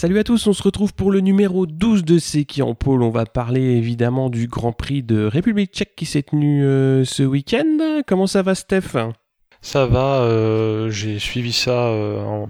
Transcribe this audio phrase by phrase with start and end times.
[0.00, 3.02] Salut à tous, on se retrouve pour le numéro 12 de C'est qui en pôle.
[3.02, 7.24] On va parler évidemment du Grand Prix de République tchèque qui s'est tenu euh, ce
[7.24, 8.02] week-end.
[8.06, 8.96] Comment ça va Steph?
[9.60, 11.88] Ça va, euh, j'ai suivi ça.
[11.88, 12.48] euh, en-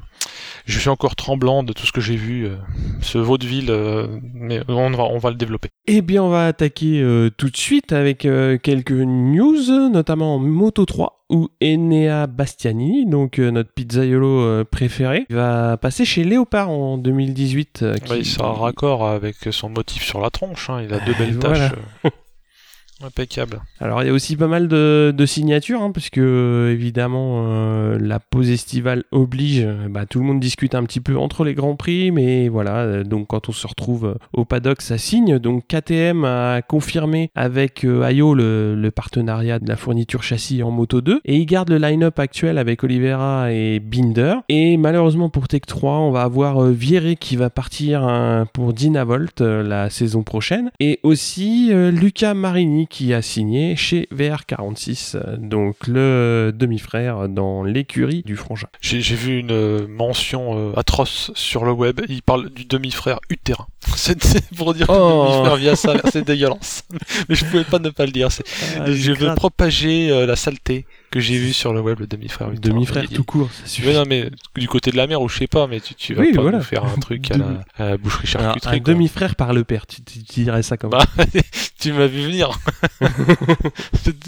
[0.68, 2.44] Je suis encore tremblant de tout ce que j'ai vu.
[2.46, 2.56] euh,
[3.00, 5.68] ce vaudeville, euh, mais on va, on va le développer.
[5.86, 8.18] Eh bien, on va attaquer euh, tout de suite avec
[8.62, 15.24] quelques news, notamment en Moto 3, où Enea Bastianini, donc euh, notre pizzaiolo euh, préféré,
[15.30, 17.80] va passer chez Léopard en 2018.
[17.82, 20.68] euh, qui- Ouais, il sera raccord avec son motif sur la tronche.
[20.70, 21.70] hein, Il a deux belles Voilà.
[21.70, 21.78] taches.
[23.04, 23.60] Impeccable.
[23.78, 27.96] Alors, il y a aussi pas mal de, de signatures, hein, puisque euh, évidemment, euh,
[28.00, 29.62] la pause estivale oblige.
[29.64, 32.78] euh, Bah, tout le monde discute un petit peu entre les grands prix, mais voilà.
[32.78, 35.38] euh, donc, quand on se retrouve au paddock, ça signe.
[35.38, 40.72] Donc, KTM a confirmé avec euh, Ayo le, le partenariat de la fourniture châssis en
[40.72, 44.34] Moto 2, et il garde le line-up actuel avec Oliveira et Binder.
[44.48, 48.72] Et malheureusement pour Tech 3, on va avoir euh, Vieré qui va partir hein, pour
[48.72, 55.36] Dynavolt euh, la saison prochaine, et aussi Luca Marini qui a signé chez VR46, euh,
[55.36, 58.68] donc le demi-frère dans l'écurie du frangin.
[58.80, 62.00] J'ai vu une euh, mention euh, atroce sur le web.
[62.08, 63.66] Il parle du demi-frère utérin.
[63.96, 64.18] C'est
[64.56, 65.24] pour dire que Oh.
[65.24, 66.84] le demi-frère via ça, c'est dégueulasse.
[67.28, 68.30] Mais je pouvais pas ne pas le dire.
[68.32, 68.44] c'est-
[68.86, 72.50] je veux propager la saleté que j'ai vue sur le web, le demi-frère.
[72.50, 73.92] Demi-frère tout court, ça suffit.
[73.92, 76.22] non, mais du côté de la mer ou je sais pas, mais tu, tu vas
[76.22, 76.58] Oui, pas voilà.
[76.58, 77.46] nous faire un truc à la,
[77.78, 78.76] à la boucherie charcuterie.
[78.76, 81.04] un demi-frère par le père, tu, tu- tu dirais ça comme Bah,
[81.80, 82.50] tu m'as vu venir.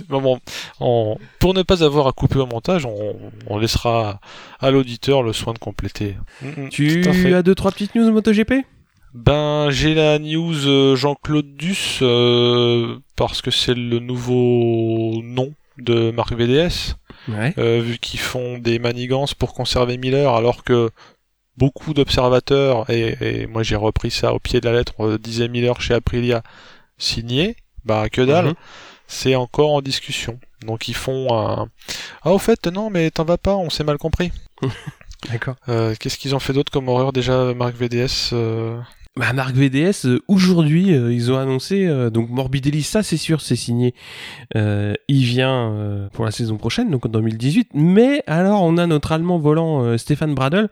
[0.08, 0.40] Bon, bon,
[0.80, 4.20] on- pour ne pas avoir à couper au montage, on, on laissera
[4.58, 6.16] à l'auditeur le soin de compléter.
[6.42, 8.52] Mm, mm, Tu as deux trois petites news MotoGP?
[9.14, 16.10] Ben, j'ai la news euh, Jean-Claude Duss euh, parce que c'est le nouveau nom de
[16.10, 16.96] Marc VDS.
[17.28, 17.52] Ouais.
[17.58, 20.90] euh, vu qu'ils font des manigances pour conserver Miller, alors que
[21.56, 25.48] beaucoup d'observateurs, et, et moi j'ai repris ça au pied de la lettre, euh, disait
[25.48, 26.42] Miller chez Aprilia
[26.98, 28.54] signé, bah que dalle, Mhm.
[29.06, 30.38] c'est encore en discussion.
[30.66, 31.68] Donc ils font un...
[32.22, 34.32] Ah au fait, non mais t'en vas pas, on s'est mal compris.
[35.30, 35.56] D'accord.
[35.68, 38.78] Euh, Qu'est-ce qu'ils ont fait d'autre comme horreur déjà, Marc VDS euh,
[39.16, 43.40] Bah, Marc VDS, euh, aujourd'hui, euh, ils ont annoncé, euh, donc Morbidelli, ça c'est sûr,
[43.40, 43.92] c'est signé.
[44.54, 47.70] Il vient pour la saison prochaine, donc en 2018.
[47.74, 50.68] Mais alors, on a notre allemand volant Stéphane Bradl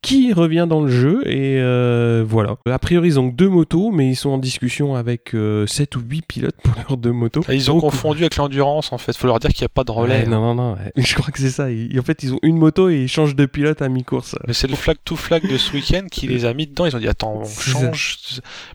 [0.00, 1.22] qui revient dans le jeu.
[1.26, 2.56] Et euh, voilà.
[2.66, 5.34] A priori, ils ont deux motos, mais ils sont en discussion avec
[5.66, 7.42] 7 ou 8 pilotes pour leurs deux motos.
[7.50, 9.90] Ils ont confondu avec l'endurance en fait, faut leur dire qu'il n'y a pas de
[9.90, 10.20] relais.
[10.22, 10.72] Ouais, non, non, non.
[10.74, 10.92] ouais.
[10.96, 11.70] Je crois que c'est ça.
[11.70, 14.36] Ils- en fait, ils ont une moto et ils changent de pilote à mi-course.
[14.46, 16.86] Mais c'est le flag to flag de ce week-end qui les a mis dedans.
[16.86, 17.70] Ils ont dit attends, on ça.
[17.72, 18.18] change.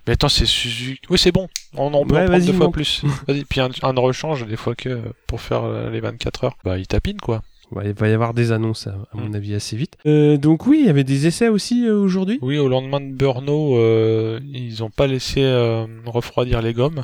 [0.07, 0.99] Mais attends, c'est Suzuki.
[1.09, 1.47] Oui, c'est bon.
[1.75, 3.01] On en peut Ouais, en prendre vas-y, deux fois plus.
[3.49, 6.57] Puis un, un rechange des fois que euh, pour faire euh, les 24 heures.
[6.63, 7.41] Bah, ils tapinent quoi.
[7.75, 9.35] Ouais, il va y avoir des annonces, à, à mon Mm.
[9.35, 9.97] avis, assez vite.
[10.05, 12.37] Euh, donc oui, il y avait des essais aussi euh, aujourd'hui?
[12.41, 17.03] Oui, au lendemain de Brno, euh, ils ont pas laissé euh, refroidir les gommes,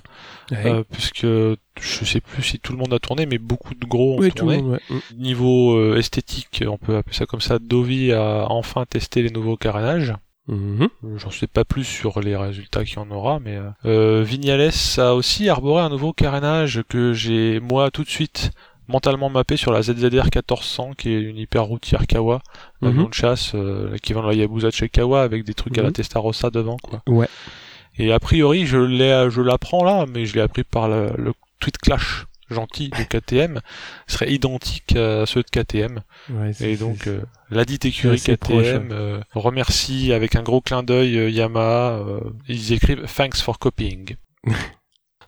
[0.52, 4.16] euh, puisque je sais plus si tout le monde a tourné, mais beaucoup de gros
[4.16, 4.62] ont Oui, tout le tourné.
[4.62, 4.96] monde, ouais.
[5.18, 5.22] Mm.
[5.22, 7.58] Niveau euh, esthétique, on peut appeler ça comme ça.
[7.60, 10.14] Dovi a enfin testé les nouveaux carénages.
[10.52, 10.88] Euh,
[11.18, 15.14] J'en sais pas plus sur les résultats qu'il y en aura, mais euh, Vignales a
[15.14, 18.50] aussi arboré un nouveau carénage que j'ai moi tout de suite
[18.90, 22.42] mentalement mappé sur la ZZR 1400 qui est une hyper routière Kawa,
[22.82, 25.78] un avion de chasse euh, qui vend la Yabusa de chez Kawa avec des trucs
[25.78, 25.94] à la Mhm.
[25.94, 27.02] Testarossa devant quoi.
[27.08, 27.28] Ouais.
[27.98, 31.34] Et a priori je l'ai je l'apprends là, mais je l'ai appris par le, le
[31.60, 33.60] tweet clash gentil de KTM
[34.08, 36.02] serait identique à ceux de KTM
[36.32, 40.82] Ouais, et donc euh, la dite écurie proche, KTM euh, remercie avec un gros clin
[40.82, 41.92] d'œil euh, Yamaha.
[42.00, 44.16] euh, ils écrivent Thanks for copying.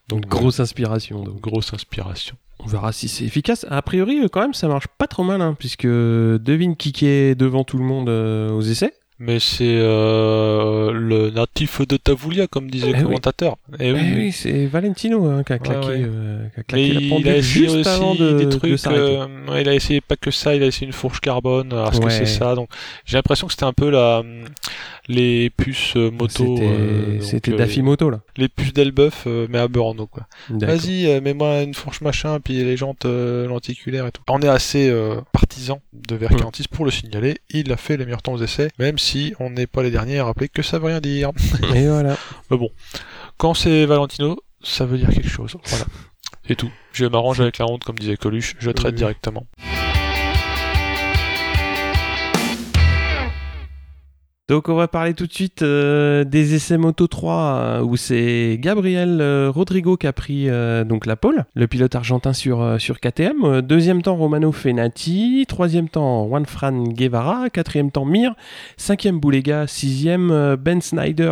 [0.09, 1.23] donc grosse inspiration.
[1.23, 1.39] Donc.
[1.41, 2.35] grosse inspiration.
[2.63, 3.65] On verra si c'est efficace.
[3.69, 7.35] A priori, euh, quand même, ça marche pas trop mal, hein, puisque devine qui est
[7.35, 8.93] devant tout le monde euh, aux essais.
[9.23, 13.03] Mais c'est euh, le natif de Tavulia, comme disait Eh le oui.
[13.03, 13.57] commentateur.
[13.79, 14.31] Eh Eh oui, oui, oui.
[14.31, 16.01] c'est Valentino hein, qui a claqué, ouais.
[16.07, 18.49] euh, qui a claqué la il pendule a essayé juste aussi avant de, des de
[18.49, 18.87] trucs.
[18.87, 21.71] euh, ouais, il a essayé pas que ça, il a essayé une fourche carbone.
[21.71, 22.69] Est-ce que c'est ça Donc
[23.05, 24.23] j'ai l'impression que c'était un peu la
[25.11, 26.55] les puces euh, moto.
[26.55, 28.21] C'était euh, c'était euh, Daffy Moto, là.
[28.37, 30.27] Les puces d'Elbeuf, mais à Burno quoi.
[30.49, 34.21] Vas-y, mets-moi une fourche machin, puis les jantes lenticulaires et tout.
[34.29, 34.91] On est assez
[35.31, 37.37] partisan de VR46 pour le signaler.
[37.49, 40.19] Il a fait les meilleurs temps aux essais, même si on n'est pas les derniers
[40.19, 41.31] à rappeler que ça veut rien dire.
[41.75, 42.17] Et voilà.
[42.49, 42.69] Mais bon,
[43.37, 45.55] quand c'est Valentino, ça veut dire quelque chose.
[45.65, 45.85] Voilà.
[46.47, 46.71] C'est tout.
[46.93, 48.97] Je m'arrange avec la honte, comme disait Coluche, je traite Oui.
[48.97, 49.45] directement.
[54.51, 58.57] Donc on va parler tout de suite euh, des essais Moto 3 euh, où c'est
[58.59, 60.49] Gabriel euh, Rodrigo qui a pris
[60.85, 63.61] donc la pole, le pilote argentin sur, sur KTM.
[63.61, 68.35] Deuxième temps Romano Fenati, troisième temps Juan-Fran Guevara, quatrième temps Mir,
[68.75, 71.31] cinquième Boulega, sixième Ben Snyder.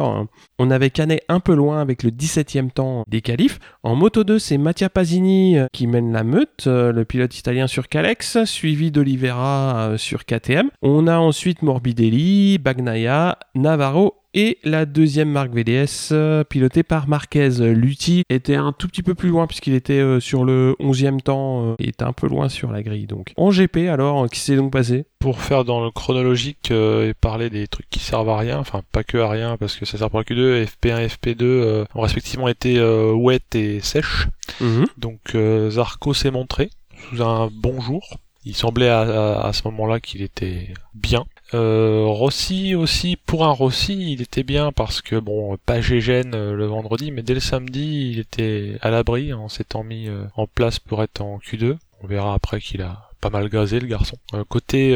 [0.62, 3.60] On avait Canet un peu loin avec le 17e temps des qualifs.
[3.82, 8.44] En Moto 2 c'est Mattia Pasini qui mène la meute, le pilote italien sur Calex,
[8.44, 10.70] suivi d'Olivera sur KTM.
[10.82, 17.50] On a ensuite Morbidelli, Bagnaia, Navarro et la deuxième marque VDS euh, pilotée par Marquez.
[17.74, 21.76] Lutti était un tout petit peu plus loin puisqu'il était euh, sur le 11e temps
[21.80, 23.08] et euh, était un peu loin sur la grille.
[23.08, 25.06] Donc en GP alors, qui s'est donc passé?
[25.20, 29.04] Pour faire dans le chronologique et parler des trucs qui servent à rien, enfin pas
[29.04, 32.48] que à rien parce que ça sert pour la Q2, FP1 et FP2 ont respectivement
[32.48, 34.28] été wet et sèches.
[34.62, 34.86] Mhm.
[34.98, 35.36] Donc
[35.70, 36.70] Zarco s'est montré
[37.10, 38.18] sous un bon jour.
[38.46, 41.26] Il semblait à ce moment-là qu'il était bien.
[41.54, 46.54] Euh, Rossi aussi, pour un Rossi, il était bien parce que bon, pas Gégène euh,
[46.54, 50.48] le vendredi, mais dès le samedi, il était à l'abri en s'étant mis euh, en
[50.48, 51.78] place pour être en Q2.
[52.04, 54.16] On verra après qu'il a pas mal gazé le garçon.
[54.48, 54.94] côté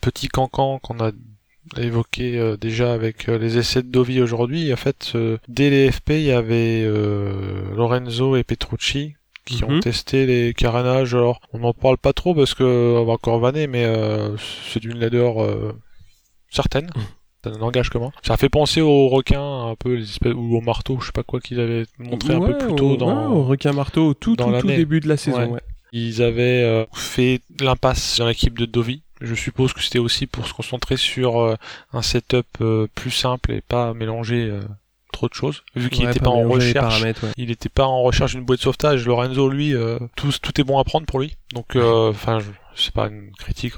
[0.00, 1.12] petit cancan qu'on a
[1.76, 5.12] évoqué déjà avec les essais de Dovi aujourd'hui, en fait,
[5.46, 6.84] dès les FP, il y avait
[7.76, 9.80] Lorenzo et Petrucci qui ont mhm.
[9.80, 11.14] testé les carénages.
[11.14, 14.36] Alors, on n'en parle pas trop parce que on va encore vanner, mais euh,
[14.66, 15.72] c'est d'une laideur euh,
[16.50, 16.90] certaine.
[17.44, 18.12] Ça n'engage que moi.
[18.22, 21.24] Ça fait penser aux requins, un peu, les espèces, ou au marteau, je sais pas
[21.24, 23.32] quoi qu'ils avaient montré un peu plus tôt dans.
[23.32, 25.58] au requin marteau, tout, dans tout, début de la saison.
[25.94, 29.02] Ils avaient euh, fait l'impasse dans l'équipe de Dovi.
[29.20, 31.56] Je suppose que c'était aussi pour se concentrer sur
[31.92, 32.58] un setup
[32.94, 34.52] plus simple et pas mélanger
[35.12, 35.62] trop de choses.
[35.76, 37.04] Vu qu'il n'était pas, en recherche
[37.36, 39.06] il n'était pas en recherche d'une boîte de sauvetage.
[39.06, 41.36] Lorenzo lui euh, tout, tout est bon à prendre pour lui.
[41.54, 42.40] Donc euh, enfin
[42.74, 43.74] c'est pas une critique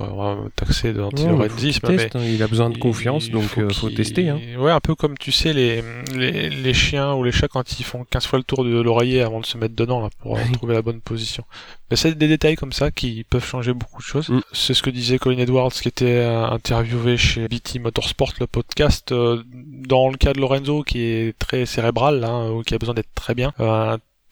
[0.57, 4.39] taxée d'antilorenzisme mais hein, il a besoin de confiance donc il faut, euh, tester hein.
[4.59, 5.83] ouais un peu comme tu sais les,
[6.15, 9.23] les, les, chiens ou les chats quand ils font 15 fois le tour de l'oreiller
[9.23, 11.45] avant de se mettre dedans là, pour trouver la bonne position
[11.91, 14.41] mais c'est des détails comme ça qui peuvent changer beaucoup de choses mm.
[14.53, 19.13] c'est ce que disait Colin Edwards qui était euh, interviewé chez BT Motorsport le podcast
[19.13, 22.95] euh, dans le cas de Lorenzo qui est très cérébral là, ou qui a besoin
[22.95, 23.53] d'être très bien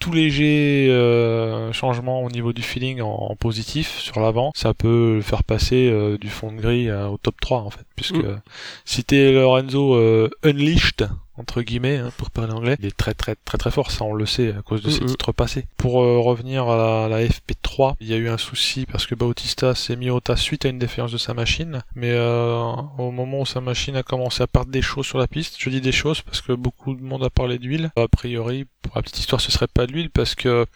[0.02, 5.22] tout léger euh, changement au niveau du feeling en, positif sur l'avant, ça peut le
[5.22, 7.86] faire passer euh, du fond de grille au top 3 en fait.
[7.94, 8.40] Puisque mm.
[8.84, 12.76] si t'es Lorenzo euh, unleashed, entre guillemets, hein, pour parler anglais.
[12.78, 15.04] Il est très très très très fort, ça on le sait à cause de ses
[15.04, 15.64] titres passés.
[15.76, 19.74] Pour euh, revenir à la, FP3, il y a eu un souci parce que Bautista
[19.74, 22.60] s'est mis au tas suite à une défaillance de sa machine, mais euh,
[22.98, 25.70] au moment où sa machine a commencé à perdre des choses sur la piste, je
[25.70, 27.90] dis des choses parce que beaucoup de monde a parlé d'huile.
[27.96, 30.66] A priori, pour la petite histoire, ce serait pas de l'huile parce que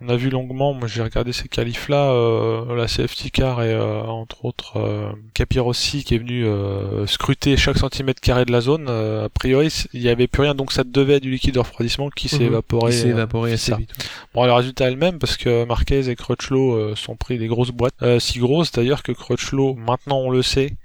[0.00, 3.76] on a vu longuement, moi j'ai regardé ces qualifs là, euh, la safety car et
[3.76, 6.46] entre autres Capirossi qui est venu
[7.06, 8.88] scruter chaque centimètre carré de la zone.
[8.88, 12.10] a priori, il n'y avait plus rien, donc ça devait être du liquide de refroidissement
[12.10, 12.46] qui s'est mhm.
[12.46, 12.92] évaporé.
[12.92, 13.90] Qui s'est euh, assez vite.
[14.34, 17.46] Bon, le résultat est le même parce que Marquez et Crutchlow euh, sont pris des
[17.46, 20.76] grosses boîtes, euh, si grosses d'ailleurs que Crutchlow, maintenant on le sait,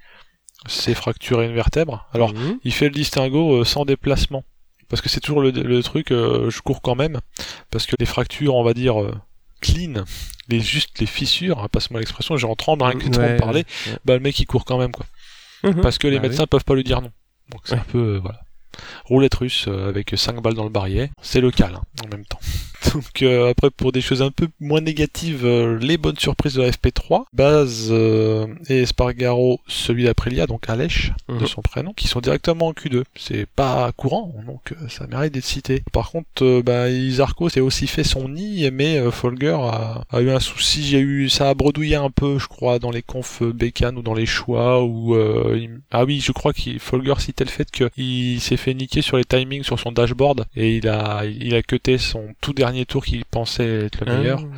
[0.66, 2.08] s'est fracturé une vertèbre.
[2.12, 2.58] Alors, mhm.
[2.64, 4.44] il fait le distinguo sans déplacement.
[4.88, 7.20] Parce que c'est toujours le, truc, je cours quand même,
[7.70, 8.96] parce que les fractures, on va dire,
[9.60, 10.04] clean,
[10.48, 13.64] les juste les fissures, hein, passe-moi l'expression, j'ai en train rien que de parler,
[14.04, 15.06] bah le mec il court quand même quoi.
[15.62, 15.80] Mhm.
[15.80, 17.12] Parce que les bah médecins peuvent pas lui dire non.
[17.52, 18.40] Donc c'est un peu voilà
[19.04, 21.10] roulette russe euh, avec 5 balles dans le barillet.
[21.22, 22.40] C'est local hein, en même temps.
[22.94, 26.62] Donc euh, après pour des choses un peu moins négatives, euh, les bonnes surprises de
[26.62, 27.92] la FP3, Baz
[28.68, 31.46] et Spargaro, celui d'Aprilia, donc Alèche de mhm.
[31.46, 33.04] son prénom, qui sont directement en Q2.
[33.16, 35.82] C'est pas courant, donc ça mérite d'être cité.
[35.92, 40.84] Par contre, bah, Isarco s'est aussi fait son nid, mais Folger a, eu un souci,
[40.84, 44.14] j'ai eu ça a bredouillé un peu, je crois, dans les confs Bécane ou dans
[44.14, 45.16] les choix, ou
[45.90, 49.24] ah oui, je crois qu'il Folger citait le fait qu'il s'est fait niquer sur les
[49.24, 53.24] timings sur son dashboard et il a il a cuté son tout dernier tour qu'il
[53.24, 54.40] pensait être le meilleur.
[54.42, 54.56] Ah.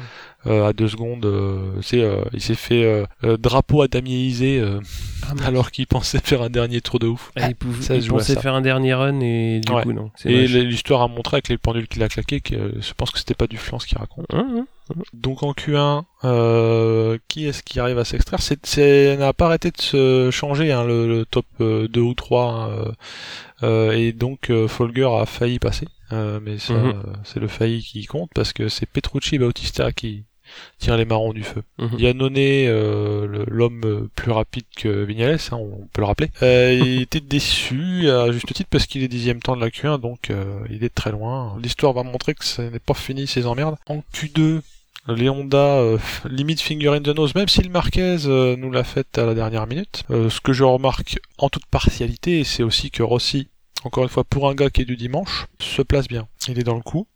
[0.49, 5.87] Euh, à deux secondes, euh, c'est, euh, il s'est fait drapeau à ah, alors qu'il
[5.87, 7.31] pensait faire un dernier tour de ouf.
[7.37, 10.11] Ah, il, pensait faire un dernier run et du coup non.
[10.25, 13.35] Et l'histoire a montré avec les pendules qu'il a claqué que je pense que c'était
[13.35, 14.27] pas du flanc ce qu'il raconte.
[15.13, 18.41] Donc en Q1, qui est-ce qui arrive à s'extraire?
[18.41, 22.95] C'est n'a pas arrêté de se changer hein, le, top 2 ou 3
[23.63, 27.03] euh, et donc euh, Folger a failli passer, euh, mais ça, mhm.
[27.25, 30.25] c'est le failli qui compte parce que c'est Petrucci et Bautista qui
[30.79, 31.63] tire les marrons du feu.
[31.79, 33.45] Mm -hmm.
[33.49, 38.53] l'homme plus rapide que Vignales, hein, on peut le rappeler, il était déçu à juste
[38.53, 40.31] titre parce qu'il est dixième temps de la Q1, donc
[40.69, 41.57] il est très loin.
[41.63, 43.77] L'histoire va montrer que ce n'est pas fini ces emmerdes.
[43.87, 44.61] En Q2,
[45.09, 48.85] Les Honda, euh, limite finger in the nose, même si le Marquez euh, nous l'a
[48.85, 50.05] fait à la dernière minute.
[50.11, 53.49] Euh, ce que je remarque en toute partialité, c'est aussi que Rossi,
[53.87, 56.29] encore une fois pour un gars qui est du dimanche, se place bien.
[56.49, 57.07] Il est dans le coup.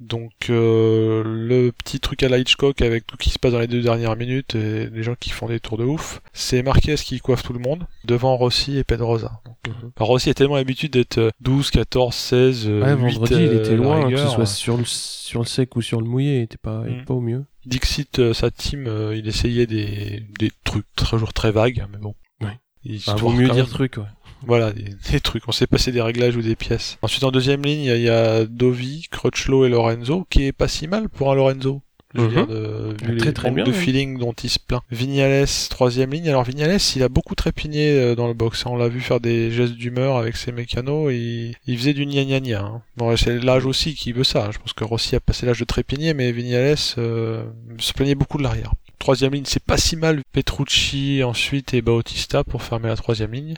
[0.00, 3.68] Donc euh, le petit truc à la Hitchcock avec tout qui se passe dans les
[3.68, 7.20] deux dernières minutes et les gens qui font des tours de ouf, c'est Marquez qui
[7.20, 9.40] coiffe tout le monde devant Rossi et Pedrosa.
[9.46, 9.92] Donc, Mhm.
[9.98, 13.76] Rossi a tellement l'habitude d'être 12, 14, 16, euh, Ouais, 8, vendredi, il euh, était
[13.76, 16.58] loin, que ce soit sur le, sur le sec ou sur le mouillé, il était
[16.58, 17.44] pas, il était pas au mieux.
[17.64, 22.14] Dixit, euh, sa team, euh, il essayait des, des trucs toujours très vagues, mais bon.
[22.42, 22.58] Ouais.
[22.82, 24.04] Il Bah, se vaut trouve mieux dire truc, ouais.
[24.46, 25.46] Voilà, des, des trucs.
[25.48, 26.98] On sait passer des réglages ou des pièces.
[27.02, 30.44] Ensuite, en deuxième ligne, il y a- il y, a Dovi, Crutchlow et Lorenzo, qui
[30.44, 31.80] est pas si mal pour un Lorenzo.
[32.16, 32.32] Je veux Mhm.
[32.32, 33.76] dire, de, vu Très, les très bien, de oui.
[33.76, 34.82] feeling dont il se plaint.
[34.88, 36.28] Vignales, troisième ligne.
[36.28, 38.64] Alors Vignales, il a beaucoup trépigné euh, dans le box.
[38.66, 41.12] On l'a vu faire des gestes d'humeur avec ses mécanos.
[41.12, 42.60] Il faisait du gna gna gna.
[42.60, 42.82] hein.
[42.96, 44.48] Bon, c'est l'âge aussi qui veut ça.
[44.52, 47.42] Je pense que Rossi a passé l'âge de trépigner, mais Vignales euh,
[47.78, 48.72] se plaignait beaucoup de l'arrière.
[49.04, 50.22] Troisième ligne, c'est pas si mal.
[50.32, 53.54] Petrucci ensuite et Bautista pour fermer la troisième ligne.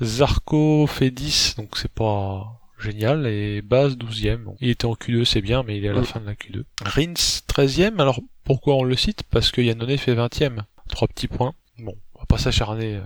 [0.00, 3.26] Zarco fait 10, donc c'est pas génial.
[3.26, 4.44] Et Baz 12ème.
[4.44, 6.34] Bon, il était en Q2, c'est bien, mais il est à la fin de la
[6.34, 6.62] Q2.
[6.80, 9.24] Rins 13ème, alors pourquoi on le cite?
[9.24, 10.60] Parce que Yannone fait 20ème.
[10.88, 11.54] Trois petits points.
[11.80, 13.00] Bon, on va pas s'acharner.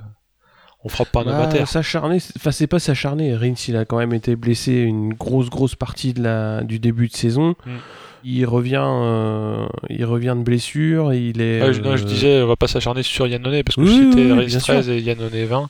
[0.89, 1.69] On frappe pas un Bah, terre.
[1.69, 3.37] s'acharner, c'est- enfin c'est pas s'acharner.
[3.37, 7.09] Rins, il a quand même été blessé une grosse grosse partie de la du début
[7.09, 7.55] de saison.
[7.67, 7.71] Mm.
[8.25, 11.13] Il revient, euh, il revient de blessure.
[11.13, 11.63] Il est.
[11.63, 14.09] Ouais, je, non, je euh, disais, on va pas s'acharner sur Yannone parce que Oui,
[14.11, 15.69] c'était oui, oui, Rins bien 13 et Yannone 20.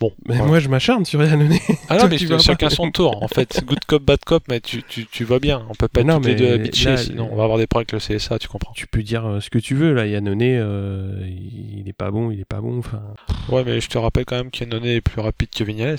[0.00, 0.44] Bon, Mais voilà.
[0.48, 1.54] moi je m'acharne sur Yannone.
[1.88, 2.42] Ah non, Toi, mais tu je- vas pas.
[2.42, 3.20] chacun son tour.
[3.20, 5.66] En fait, good cop, bad cop, mais tu, tu, tu vois bien.
[5.70, 8.16] On peut pas être les deux là, sinon on va avoir des problèmes avec le
[8.16, 8.72] CSA, tu comprends.
[8.74, 10.06] tu peux dire euh, ce que tu veux là.
[10.06, 12.78] Yannone, euh, il est pas bon, il est pas bon.
[12.78, 13.02] Enfin.
[13.48, 15.96] Ouais, mais je te rappelle quand même qu'Yannone est plus rapide que Vignales.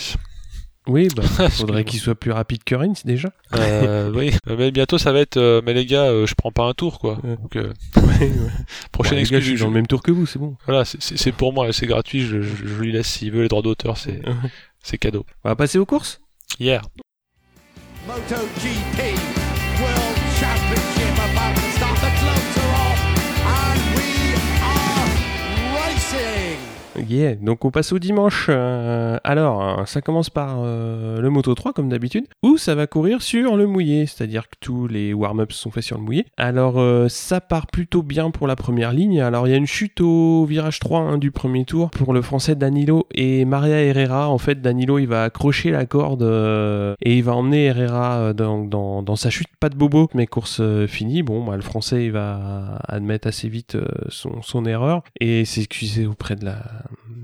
[0.89, 1.83] Oui, bah, faudrait Excuse-moi.
[1.83, 3.29] qu'il soit plus rapide que Rins déjà.
[3.55, 5.37] Euh, oui, mais bientôt ça va être.
[5.37, 7.19] euh, mais les gars, euh, je prends pas un tour, quoi.
[7.23, 7.35] Ouais.
[7.37, 8.29] Donc, euh, Ouais, ouais.
[8.91, 9.39] prochaine Bon, les gars, excuse.
[9.39, 10.55] je suis je- dans le même tour que vous, c'est bon.
[10.65, 12.21] Voilà, c'est- pour moi, c'est gratuit.
[12.21, 15.25] Je, je, je lui laisse s'il veut les droits d'auteur, c'est cadeau.
[15.43, 16.19] On va passer aux courses?
[16.59, 16.81] Hier.
[18.07, 19.08] MotoGP
[27.07, 28.47] Yeah, donc on passe au dimanche.
[28.49, 32.87] Euh, alors, euh, ça commence par euh, le Moto 3 comme d'habitude, où ça va
[32.87, 36.25] courir sur le mouillé, c'est-à-dire que tous les warm-ups sont faits sur le mouillé.
[36.37, 39.21] Alors, euh, ça part plutôt bien pour la première ligne.
[39.21, 42.21] Alors, il y a une chute au virage 3 hein, du premier tour pour le
[42.21, 44.29] français Danilo et Maria Herrera.
[44.29, 48.65] En fait, Danilo, il va accrocher la corde euh, et il va emmener Herrera dans,
[48.65, 49.47] dans, sa chute.
[49.59, 51.23] Pas de bobo, mais course finie.
[51.23, 53.77] Bon, bah, le français, il va admettre assez vite
[54.09, 56.61] son, son erreur et s'excuser auprès de la,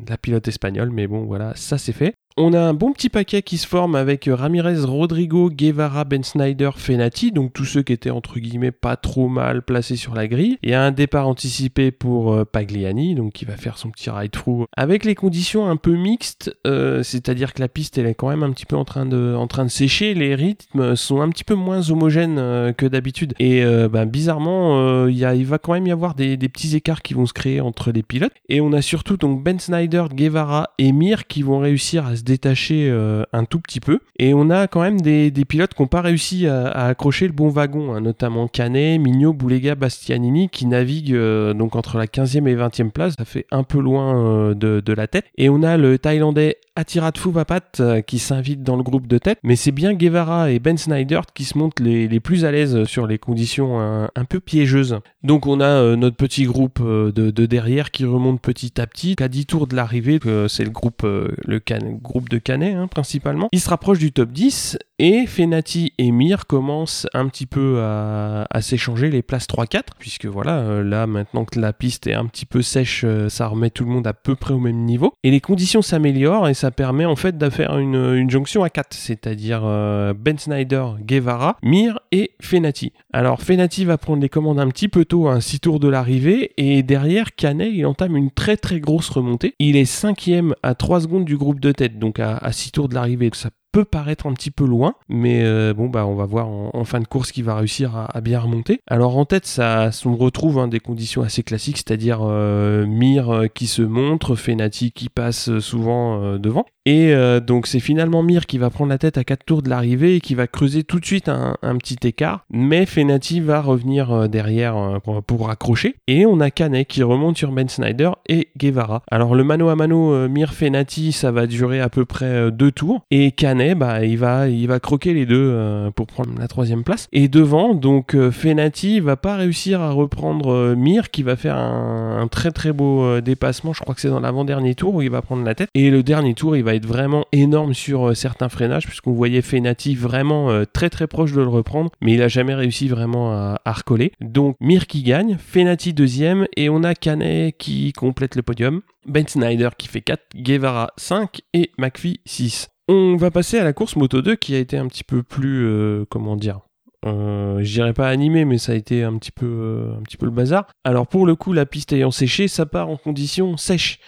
[0.08, 2.14] la pilote espagnole, mais bon, voilà, ça c'est fait.
[2.38, 6.22] On a un bon petit paquet qui se forme avec euh, Ramirez, Rodrigo, Guevara, Ben
[6.22, 10.28] Snyder, Fenati, donc tous ceux qui étaient entre guillemets pas trop mal placés sur la
[10.28, 10.58] grille.
[10.62, 14.10] Il y a un départ anticipé pour euh, Pagliani, donc qui va faire son petit
[14.10, 18.28] ride-through avec les conditions un peu mixtes, euh, c'est-à-dire que la piste elle est quand
[18.28, 21.30] même un petit peu en train de, en train de sécher, les rythmes sont un
[21.30, 23.34] petit peu moins homogènes que d'habitude.
[23.40, 27.02] Et ben, bizarrement, il y a- va quand même y avoir des, des petits écarts
[27.02, 28.34] qui vont se créer entre les pilotes.
[28.50, 32.25] Et on a surtout donc Ben Snyder, Guevara et Mir qui vont réussir à se
[32.26, 34.00] détacher euh, un tout petit peu.
[34.20, 37.34] Et on a quand même des, des pilotes qui n'ont pas réussi à, accrocher le
[37.34, 42.48] bon wagon, hein, notamment Canet, Mignot, Boulega, Bastianini qui naviguent euh, donc entre la 15e
[42.48, 43.14] et 20e place.
[43.18, 45.26] Ça fait un peu loin euh, de, de la tête.
[45.38, 49.40] Et on a le Thaïlandais Atirat Fuvapat qui s'invite dans le groupe de tête.
[49.44, 52.84] Mais c'est bien Guevara et Ben Snyder qui se montrent les, les plus à l'aise
[52.84, 55.00] sur les conditions un, peu piégeuses.
[55.24, 59.16] Donc on a notre petit groupe de, de derrière qui remonte petit à petit.
[59.22, 63.50] À 10 tours de l'arrivée, c'est le groupe, le Can- de Canet hein, principalement.
[63.52, 68.48] Il se rapproche du top 10 et Fenati et Mir commencent un petit peu à,
[68.62, 72.46] s'échanger les places 3-4 puisque voilà, euh, là maintenant que la piste est un petit
[72.46, 75.14] peu sèche, euh, ça remet tout le monde à peu près au même niveau.
[75.24, 78.94] Et les conditions s'améliorent et ça permet en fait de faire une, jonction à 4,
[78.94, 82.94] c'est-à-dire euh, Ben Snyder, Guevara, Mir et Fenati.
[83.14, 86.54] Alors Fenati va prendre les commandes un petit peu tôt, à 6 tours de l'arrivée,
[86.58, 89.54] et derrière Canet il entame une très très grosse remontée.
[89.60, 92.96] Il est cinquième à 3 secondes du groupe de tête, donc à, 6 tours de
[92.96, 93.30] l'arrivée.
[93.76, 97.02] Peut paraître un petit peu loin, mais euh, bon bah on va voir en, fin
[97.02, 98.80] de course qui va réussir à, bien remonter.
[98.88, 103.48] Alors en tête ça, on retrouve hein, des conditions assez classiques, c'est-à-dire euh, Mir euh,
[103.48, 108.60] qui se montre, Fenati qui passe souvent devant, Et euh, donc c'est finalement Mir qui
[108.60, 111.06] va prendre la tête à 4 tours de l'arrivée et qui va creuser tout de
[111.06, 112.46] suite un, petit écart.
[112.52, 115.96] Mais Fenati va revenir euh, derrière euh, pour, pour raccrocher.
[116.08, 119.02] Et on a Canet qui remonte sur Ben Snyder et Guevara.
[119.10, 122.72] Alors le mano à mano Mir Fenati, ça va durer à peu près euh, deux
[122.72, 123.02] tours.
[123.10, 125.56] Et Canet, bah, il va, il va croquer les deux
[125.96, 127.08] pour prendre la troisième place.
[127.12, 132.52] Et devant, donc Fenati va pas réussir à reprendre Mir qui va faire un, très
[132.52, 133.74] très beau dépassement.
[133.74, 135.70] Je crois que c'est dans l'avant-dernier tour où il va prendre la tête.
[135.74, 139.42] Et le dernier tour, il va être vraiment énorme sur euh, certains freinages puisqu'on voyait
[139.42, 143.32] Fenati vraiment euh, très très proche de le reprendre, mais il a jamais réussi vraiment
[143.32, 144.12] à, recoller.
[144.22, 148.82] Donc Mir qui gagne, Fenati deuxième et on a Canet qui complète le podium.
[149.06, 152.70] Ben Snyder qui fait 4, Guevara 5 et McPhee 6.
[152.88, 155.66] On va passer à la course Moto 2 qui a été un petit peu plus,
[155.66, 156.60] euh, comment dire,
[157.04, 160.32] je dirais pas animé, mais ça a été un petit peu, un petit peu le
[160.32, 160.68] bazar.
[160.84, 164.00] Alors pour le coup, la piste ayant séché, ça part en conditions sèches.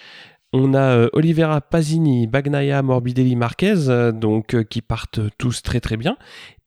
[0.53, 5.81] On a euh, Oliveira, Pasini, Bagnaia, Morbidelli, Marquez, euh, donc euh, qui partent tous très
[5.81, 6.17] très bien,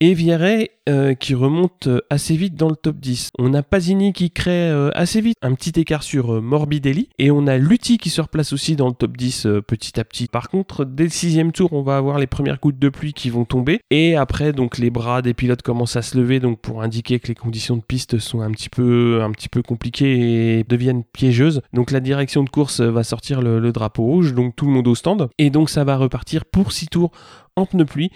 [0.01, 3.31] et Vieret euh, qui remonte euh, assez vite dans le top 10.
[3.39, 7.31] On a Pasini qui crée euh, assez vite un petit écart sur euh, Morbidelli, et
[7.31, 10.27] on a Lutti qui se replace aussi dans le top 10 euh, petit à petit.
[10.27, 13.29] Par contre, dès le sixième tour, on va avoir les premières gouttes de pluie qui
[13.29, 16.83] vont tomber, et après donc les bras des pilotes commencent à se lever, donc pour
[16.83, 19.23] indiquer que les conditions de piste sont un petit peu,
[19.67, 21.61] compliquées et deviennent piégeuses.
[21.75, 24.89] Donc la direction de course va sortir le, le drapeau rouge, donc tout le monde
[24.89, 27.11] au stand, et donc ça va repartir pour 6 tours
[27.57, 28.11] en pneu pluie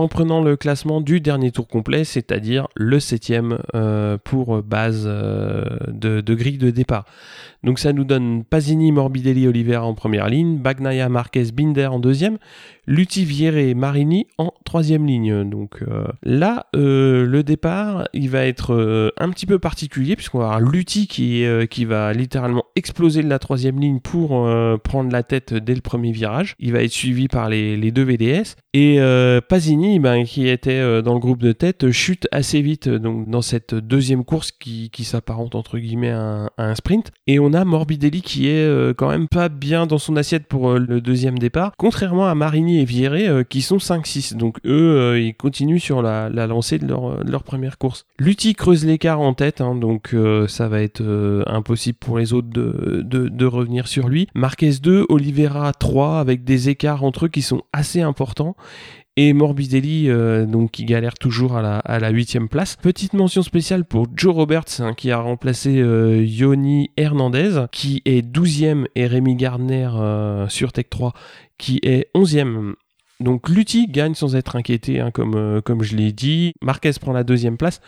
[0.00, 5.62] en prenant le classement du dernier tour complet, c'est-à-dire le septième euh, pour base euh,
[5.88, 7.04] de, grille de départ.
[7.64, 12.38] Donc ça nous donne Pasini, Morbidelli, Oliveira en première ligne, Bagnaia, Marquez, Binder en deuxième,
[12.86, 15.48] Lutti, Viere et Marini en troisième ligne.
[15.48, 20.38] Donc euh, là, euh, le départ, il va être euh, un petit peu particulier puisqu'on
[20.38, 24.48] va avoir Lutti qui, qui va littéralement exploser de la troisième ligne pour
[24.82, 26.54] prendre la tête dès le premier virage.
[26.58, 28.98] Il va être suivi par les, les deux VDS et
[29.48, 33.74] Pasini, ben, qui était dans le groupe de tête, chute assez vite donc dans cette
[33.74, 37.10] deuxième course qui, qui s'apparente entre guillemets à un, à un sprint.
[37.26, 41.00] Et on a Morbidelli qui est quand même pas bien dans son assiette pour le
[41.00, 44.36] deuxième départ, contrairement à Marini et euh, qui sont 5-6.
[44.36, 48.06] Donc eux, euh, ils continuent sur la, la lancée de leur, de leur première course.
[48.18, 52.32] Lutti creuse l'écart en tête, hein, donc euh, ça va être euh, impossible pour les
[52.32, 54.28] autres de revenir sur lui.
[54.34, 58.56] Marquez 2, Oliveira 3, avec des écarts entre eux qui sont assez importants.
[59.22, 62.76] Et Morbidelli, euh, qui galère toujours à la, à la 8 place.
[62.76, 68.26] Petite mention spéciale pour Joe Roberts, hein, qui a remplacé euh, Yoni Hernandez, qui est
[68.26, 71.12] 12e, et Rémi Gardner euh, sur Tech 3,
[71.58, 72.72] qui est 11e.
[73.20, 76.54] Donc Lutti gagne sans être inquiété, hein, comme, comme je l'ai dit.
[76.62, 77.82] Marquez prend la deuxième place.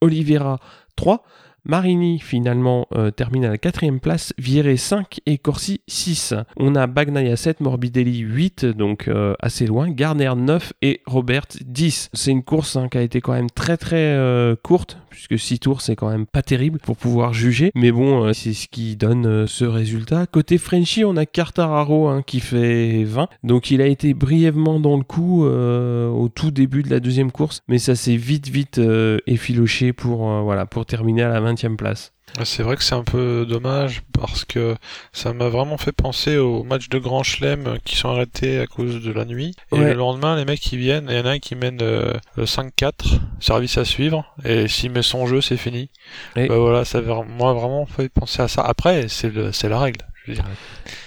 [0.00, 0.58] Oliveira
[0.96, 1.22] 3.
[1.64, 6.34] Marini finalement euh, termine à la quatrième place, Vieré 5 et Corsi 6.
[6.56, 12.10] On a Bagnaia 7, Morbidelli 8, donc euh, assez loin, Garner 9 et Robert 10.
[12.12, 15.60] C'est une course hein, qui a été quand même très très euh, courte, puisque 6
[15.60, 19.46] tours c'est quand même pas terrible pour pouvoir juger, mais bon c'est ce qui donne
[19.46, 20.26] ce résultat.
[20.26, 24.96] Côté Frenchy on a Cartararo hein, qui fait 20, donc il a été brièvement dans
[24.96, 28.80] le coup au tout début de la deuxième course, mais ça s'est vite vite
[29.26, 32.12] effiloché pour, voilà, pour terminer à la 20e place.
[32.44, 34.74] C'est vrai que c'est un peu dommage parce que
[35.12, 39.02] ça m'a vraiment fait penser aux matchs de Grand Chelem qui sont arrêtés à cause
[39.02, 39.54] de la nuit.
[39.72, 39.84] Et Ouais.
[39.92, 42.46] le lendemain, les mecs qui viennent, il y en a un qui mène euh, le
[42.46, 45.90] 5-4, service à suivre, et s'il met son jeu, c'est fini.
[46.36, 48.62] Et- Bah voilà, ça m'a vraiment fait penser à ça.
[48.62, 50.00] Après, c'est la règle.
[50.26, 50.34] Je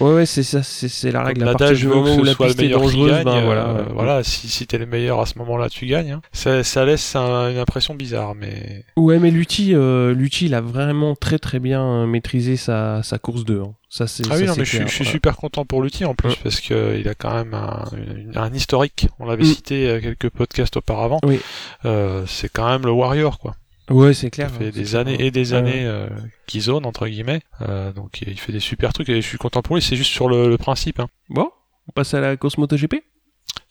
[0.02, 1.48] Ouais, ouais, c'est ça, c'est c'est la règle.
[1.48, 3.66] À partir du moment où la piste est dangereuse, gagne, ben voilà.
[3.68, 3.90] euh, ouais.
[3.94, 6.12] voilà, si, si t'es le meilleur à ce moment-là, tu gagnes.
[6.12, 6.22] hein.
[6.34, 10.60] Ça, ça laisse un- une impression bizarre, mais Ouais, mais Lutti, euh, Lutti, il a
[10.62, 13.62] vraiment très très bien euh, maîtrisé sa, sa course 2.
[13.62, 13.74] hein.
[13.90, 15.12] Ça, c'est Ah oui, ça, non, mais je, suis- clair, je suis ouais.
[15.12, 16.36] super content pour Lutti en plus Ouais.
[16.44, 19.08] parce que il a quand même un, historique.
[19.20, 19.54] On l'avait Mm.
[19.54, 21.20] cité euh, quelques podcasts auparavant.
[21.24, 21.40] Oui.
[21.86, 23.56] Euh, c'est quand même le Warrior, quoi.
[23.90, 24.50] Ouais, c'est clair.
[24.50, 25.28] Ça fait hein, des années clair.
[25.28, 26.10] et des Ouais, années euh,
[26.48, 27.42] qui zone entre guillemets.
[27.62, 29.82] Euh, donc il fait des super trucs et je suis content pour lui.
[29.82, 31.00] C'est juste sur le, le principe.
[31.00, 31.08] Hein.
[31.30, 31.50] Bon,
[31.88, 32.96] on passe à la course MotoGP?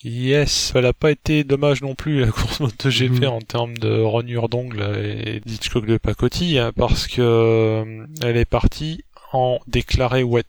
[0.03, 3.25] Yes, elle a pas été dommage non plus la course MotoGP Mhm.
[3.29, 8.45] en termes de rognure d'ongles et d'Hitchcock de pacotille hein, parce que euh, elle est
[8.45, 10.45] partie en déclaré wet.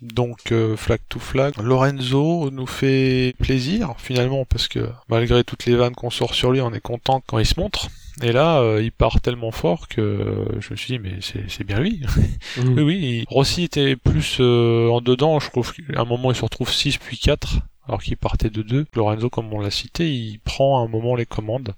[0.00, 1.54] Donc euh, flag to flag.
[1.60, 6.60] Lorenzo nous fait plaisir finalement parce que malgré toutes les vannes qu'on sort sur lui,
[6.60, 7.88] on est content quand il se montre.
[8.22, 11.64] Et là, euh, il part tellement fort que euh, je me suis dit mais c'est
[11.64, 12.02] bien lui.
[12.58, 13.24] Oui, oui.
[13.28, 15.38] Rossi était plus euh, en dedans.
[15.40, 18.62] Je trouve qu'à un moment, il se retrouve 6 puis 4, alors qu'il partait de
[18.62, 18.86] 2.
[18.94, 21.74] Lorenzo, comme on l'a cité, il prend à un moment les commandes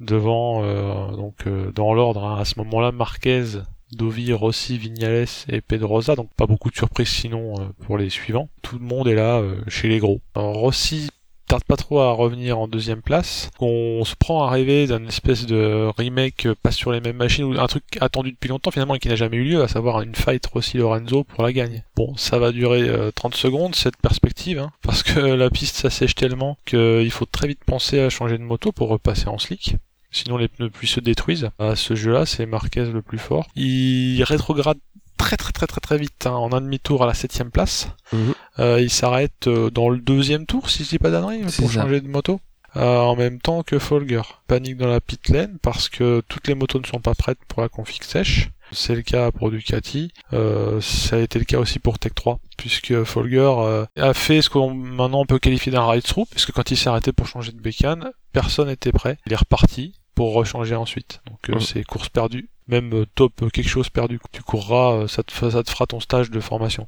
[0.00, 2.24] devant, euh, donc euh, dans l'ordre.
[2.24, 2.38] hein.
[2.40, 3.44] À ce moment-là, Marquez,
[3.92, 8.48] Dovi, Rossi, Vignales et Pedrosa, donc pas beaucoup de surprises sinon euh, pour les suivants.
[8.62, 10.20] Tout le monde est là euh, chez les gros.
[10.34, 11.10] Alors, Rossi
[11.50, 13.50] tarde pas trop à revenir en deuxième place.
[13.58, 17.42] On se prend à rêver d'un espèce de remake euh, pas sur les mêmes machines
[17.42, 20.00] ou un truc attendu depuis longtemps finalement et qui n'a jamais eu lieu, à savoir
[20.02, 21.82] une fight Rossi Lorenzo pour la gagne.
[21.96, 26.14] Bon, ça va durer euh, 30 secondes cette perspective, hein, parce que la piste s'assèche
[26.14, 29.74] tellement qu'il faut très vite penser à changer de moto pour repasser en slick.
[30.12, 31.50] Sinon les pneus puis se détruisent.
[31.58, 33.48] À ce jeu-là, c'est Marquez le plus fort.
[33.56, 34.78] Il rétrograde
[35.20, 37.88] très très très très très vite hein, en un demi-tour à la septième place.
[38.12, 38.34] Mhm.
[38.58, 41.82] Euh, il s'arrête euh, dans le deuxième tour, si je dis pas d'annerie, pour ça.
[41.82, 42.40] changer de moto.
[42.76, 44.22] Euh, en même temps que Folger.
[44.46, 47.62] Panique dans la pit lane parce que toutes les motos ne sont pas prêtes pour
[47.62, 48.50] la config sèche.
[48.72, 50.12] C'est le cas pour Ducati.
[50.32, 54.40] Euh, ça a été le cas aussi pour Tech 3, puisque Folger euh, a fait
[54.42, 57.50] ce qu'on maintenant on peut qualifier d'un ride-through, puisque quand il s'est arrêté pour changer
[57.50, 59.18] de bécane, personne n'était prêt.
[59.26, 61.20] Il est reparti pour rechanger ensuite.
[61.26, 61.60] Donc Mhm.
[61.60, 62.48] c'est course perdue.
[62.70, 64.20] Même euh, top euh, quelque chose perdu.
[64.32, 66.86] Tu courras, euh, ça te, ça te fera ton stage de formation.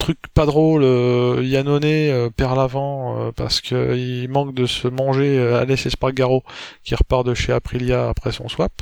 [0.00, 4.88] Truc pas drôle, euh, Yannone euh, perd l'avant euh, parce que il manque de se
[4.88, 6.42] manger euh, Alès Espargaro
[6.84, 8.72] qui repart de chez Aprilia après son swap.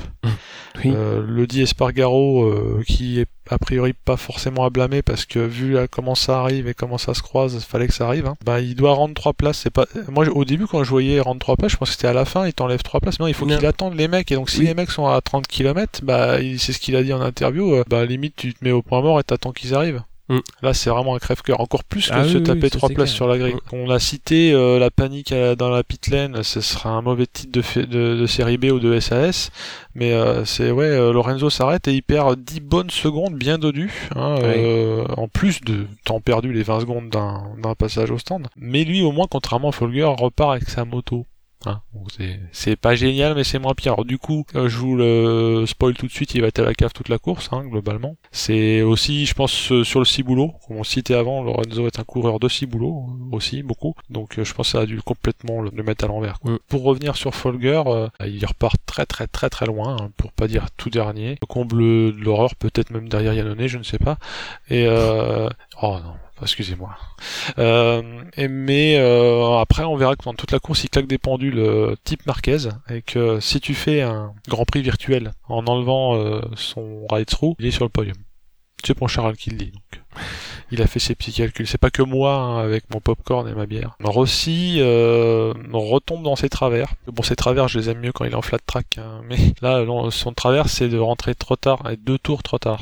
[0.83, 0.93] Oui.
[0.95, 5.39] Euh, le dit Espargaro euh, qui est a priori pas forcément à blâmer parce que
[5.39, 8.25] vu là, comment ça arrive et comment ça se croise, il fallait que ça arrive.
[8.27, 8.35] Hein.
[8.45, 9.57] Bah il doit rendre trois places.
[9.57, 12.07] C'est pas moi au début quand je voyais rendre trois places, je pensais que c'était
[12.07, 12.47] à la fin.
[12.47, 13.19] Il t'enlève trois places.
[13.19, 14.31] Non, il faut qu'il attende les mecs.
[14.31, 14.67] Et donc si Oui.
[14.67, 17.83] les mecs sont à 30 km, bah il- c'est ce qu'il a dit en interview.
[17.89, 20.01] bah limite tu te mets au point mort et t'attends qu'ils arrivent.
[20.29, 20.39] Mm.
[20.61, 21.59] Là, c'est vraiment un crève-cœur.
[21.59, 23.15] Encore plus que Ah se oui, taper oui, trois places clair.
[23.15, 23.55] sur la grille.
[23.55, 23.75] Mm.
[23.75, 26.43] On a cité euh, la panique à- dans la pit lane.
[26.43, 29.49] Ce sera un mauvais titre de, fait- de, de série B ou de SAS.
[29.95, 33.91] Mais euh, c'est ouais, euh, Lorenzo s'arrête et il perd 10 bonnes secondes bien dodues.
[34.15, 38.47] Hein, euh, en plus de temps perdu les 20 secondes d'un d'un passage au stand.
[38.55, 41.25] Mais lui, au moins, contrairement à Folger, repart avec sa moto.
[41.65, 41.81] Hein,
[42.53, 43.93] c'est- pas génial, mais c'est moins pire.
[43.93, 46.63] Alors, du coup, euh, je vous le spoil tout de suite, il va être à
[46.63, 48.15] la cave toute la course, hein, globalement.
[48.31, 52.05] C'est aussi, je pense, euh, sur le ciboulot, comme on citait avant, Lorenzo est un
[52.05, 53.93] coureur de ciboulot, euh, aussi, beaucoup.
[54.09, 56.39] Donc je pense que ça a dû complètement le, le mettre à l'envers.
[56.69, 57.83] Pour revenir sur Folger,
[58.25, 61.37] il repart très très très très loin, hein, pour pas dire tout dernier.
[61.41, 64.17] Le comble de l'horreur, peut-être même derrière Yannone, je ne sais pas.
[64.69, 65.49] Et euh...
[65.81, 66.95] oh non, excusez-moi.
[67.57, 68.01] Euh,
[68.37, 71.95] mais euh, après, on verra que pendant toute la course, il claque des pendules euh,
[72.03, 77.05] type Marquez, et que si tu fais un Grand Prix virtuel en enlevant euh, son
[77.09, 78.17] ride-through, il est sur le podium.
[78.85, 79.71] C'est pour Charles qui le dit.
[79.71, 80.01] Donc.
[80.71, 81.67] Il a fait ses petits calculs.
[81.67, 83.97] C'est pas que moi hein, avec mon popcorn et ma bière.
[84.03, 86.93] Rossi euh, retombe dans ses travers.
[87.07, 88.97] Bon, ses travers, je les aime mieux quand il est en flat track.
[88.99, 92.79] hein, mais là, son travers, c'est de rentrer trop tard, deux tours trop tard.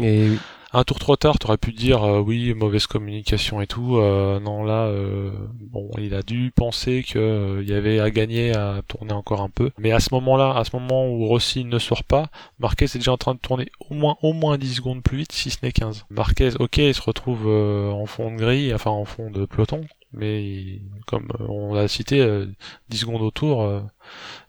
[0.73, 3.97] Un tour trop tard, t'aurais pu dire euh, oui, mauvaise communication et tout.
[3.97, 8.11] Euh, non, là, euh, bon, il a dû penser que euh, il y avait à
[8.11, 9.71] gagner à tourner encore un peu.
[9.77, 12.27] Mais à ce moment-là, à ce moment où Rossi ne sort pas,
[12.59, 15.31] Marquez est déjà en train de tourner au moins au moins 10 secondes plus vite,
[15.31, 16.05] si ce n'est 15.
[16.09, 19.85] Marquez, ok, il se retrouve euh, en fond de grille, enfin en fond de peloton,
[20.13, 22.45] mais comme euh, on l'a cité, euh,
[22.89, 23.81] 10 secondes autour, euh,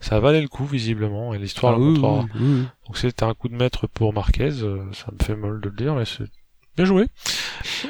[0.01, 2.65] ça valait le coup visiblement, et l'histoire Ah le oui.
[2.87, 5.77] Donc c'était un coup de maître pour Marquez, euh, ça me fait mal de le
[5.77, 6.31] dire, mais c'est
[6.77, 7.07] bien joué.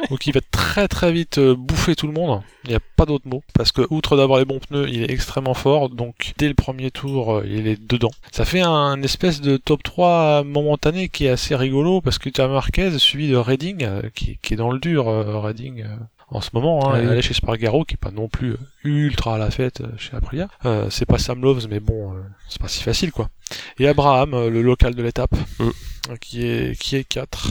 [0.08, 3.04] Donc il va très très vite euh, bouffer tout le monde, il n'y a pas
[3.04, 6.48] d'autre mot, parce que outre d'avoir les bons pneus, il est extrêmement fort, donc dès
[6.48, 8.10] le premier tour, euh, il est dedans.
[8.32, 12.40] Ça fait un espèce de top 3 momentané qui est assez rigolo, parce que tu
[12.40, 15.84] as Marquez suivi de Redding, euh, qui, qui est dans le dur, euh, Redding.
[16.30, 17.08] En ce moment, hein, Ah oui.
[17.10, 19.88] elle est chez Spargaro, qui est pas non plus euh, ultra à la fête euh,
[19.96, 20.48] chez Aprilia.
[20.66, 23.28] Euh, c'est pas Sam Loves, mais bon, euh, c'est pas si facile, quoi.
[23.78, 25.34] Et Abraham, le local de l'étape,
[26.20, 27.48] qui est qui est 4.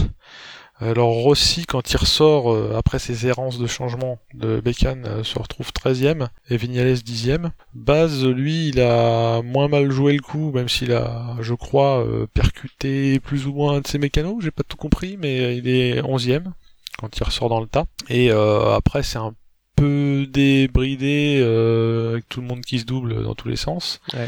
[0.79, 5.39] Alors Rossi, quand il ressort euh, après ses errances de changement de bécane, euh, se
[5.39, 7.49] retrouve 13ème et Vignales 10ème.
[7.73, 12.27] Baz, lui, il a moins mal joué le coup, même s'il a, je crois, euh,
[12.31, 15.99] percuté plus ou moins un de ses mécanos, j'ai pas tout compris, mais il est
[16.03, 16.51] 11ème
[16.99, 17.85] quand il ressort dans le tas.
[18.09, 19.33] Et euh, après, c'est un
[19.75, 24.01] peu débridé euh, avec tout le monde qui se double dans tous les sens.
[24.13, 24.27] Ouais.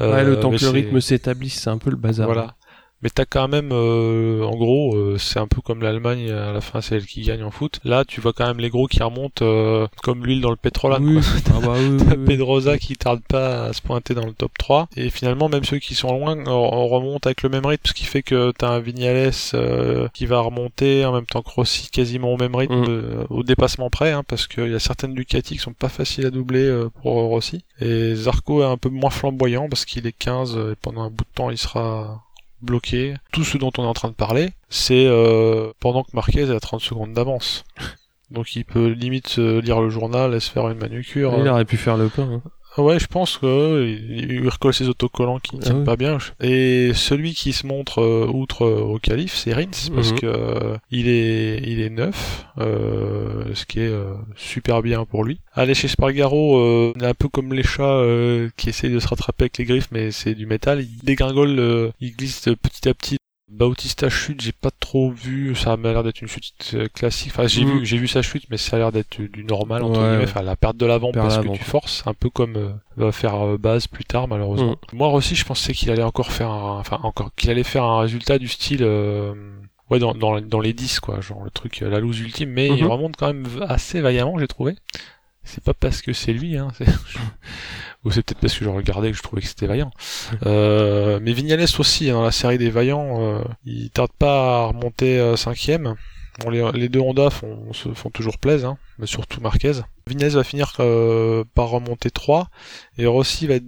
[0.00, 2.26] Euh, ouais, le temps que le rythme s'établisse, c'est un peu le bazar.
[2.26, 2.54] voilà.
[3.02, 6.60] Mais t'as quand même, euh, en gros, euh, c'est un peu comme l'Allemagne, à la
[6.60, 7.78] fin c'est elle qui gagne en foot.
[7.84, 10.96] Là, tu vois quand même les gros qui remontent euh, comme l'huile dans le pétrole.
[11.00, 11.20] Oui,
[11.54, 12.24] ah bah oui, oui, T'as oui.
[12.24, 14.88] Pedrosa qui tarde pas à se pointer dans le top 3.
[14.96, 18.04] Et finalement, même ceux qui sont loin euh, remontent avec le même rythme, ce qui
[18.04, 22.32] fait que t'as un Vignales euh, qui va remonter en même temps que Rossi quasiment
[22.32, 22.86] au même rythme, Mm.
[22.88, 26.26] euh, au dépassement près, hein, parce qu'il y a certaines Ducati qui sont pas faciles
[26.26, 27.64] à doubler euh, pour Rossi.
[27.80, 31.10] Et Zarco est un peu moins flamboyant parce qu'il est 15 euh, et pendant un
[31.10, 32.22] bout de temps il sera
[32.62, 33.14] bloqué.
[33.32, 36.60] Tout ce dont on est en train de parler, c'est euh, pendant que Marquez à
[36.60, 37.64] 30 secondes d'avance.
[38.30, 41.34] Donc il peut limite euh, lire le journal et se faire une manucure.
[41.38, 42.24] Il aurait pu faire le plein.
[42.24, 42.42] hein.
[42.78, 45.84] Ouais, je pense que euh, recolle ses autocollants qui Ah tiennent oui.
[45.84, 46.18] pas bien.
[46.42, 50.18] Et celui qui se montre euh, outre euh, au calife, c'est Rins parce Mhm.
[50.20, 55.24] que euh, il est il est neuf, euh, ce qui est euh, super bien pour
[55.24, 55.40] lui.
[55.54, 59.00] Aller chez Spargaro, euh, on est un peu comme les chats euh, qui essayent de
[59.00, 60.82] se rattraper avec les griffes, mais c'est du métal.
[60.82, 63.16] Il dégringole, euh, il glisse petit à petit.
[63.48, 67.30] Bautista chute, j'ai pas trop vu, ça m'a l'air d'être une chute euh, classique.
[67.32, 67.78] Enfin, j'ai Mhm.
[67.78, 70.24] vu, j'ai vu sa chute, mais ça a l'air d'être du normal entre Ouais, guillemets.
[70.24, 73.36] Enfin, la perte de l'avant parce que tu forces, un peu comme euh, va faire
[73.46, 74.76] euh, base plus tard malheureusement.
[74.92, 74.96] Mm.
[74.96, 78.00] Moi aussi, je pensais qu'il allait encore faire, un, enfin encore qu'il allait faire un
[78.00, 78.82] résultat du style.
[78.82, 79.32] euh,
[79.88, 82.66] Ouais, dans, dans, dans les 10, quoi, genre le truc, euh, la loose ultime, mais
[82.76, 82.90] il Mhm.
[82.90, 84.74] remonte quand même assez vaillamment, j'ai trouvé.
[85.44, 86.86] C'est pas parce que c'est lui, hein, c'est...
[88.06, 89.90] ou c'est peut-être parce que je regardais que je trouvais que c'était vaillant.
[90.46, 94.66] Euh, mais Vignales aussi, hein, dans la série des vaillants, euh, il tarde pas à
[94.66, 95.94] remonter euh, cinquième.
[96.44, 99.72] Bon, les, les deux Honda font, se font toujours plaisir, hein, mais surtout Marquez.
[100.06, 102.48] Vignales va finir euh, par remonter 3,
[102.98, 103.64] et Rossi va être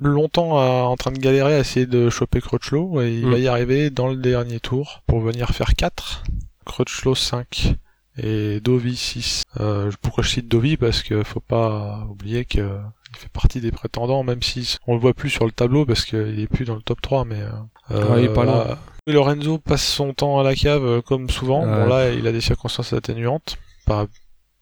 [0.00, 3.30] longtemps à- en train de galérer à essayer de choper Crutchlow, et il Mm.
[3.30, 6.22] va y arriver dans le dernier tour pour venir faire 4.
[6.64, 7.74] Crutchlow 5
[8.18, 9.42] et Dovi 6.
[9.60, 10.76] Euh, pourquoi je cite Dovi?
[10.76, 12.78] Parce que faut pas oublier que
[13.16, 16.04] il fait partie des prétendants, même si on le voit plus sur le tableau parce
[16.04, 18.64] qu'il est plus dans le top 3, mais euh, Ouais, il est pas loin.
[18.64, 21.60] là, Lorenzo passe son temps à la cave euh, comme souvent.
[21.64, 21.84] Ouais.
[21.84, 23.56] Bon là, il a des circonstances atténuantes.
[23.86, 24.06] Pas-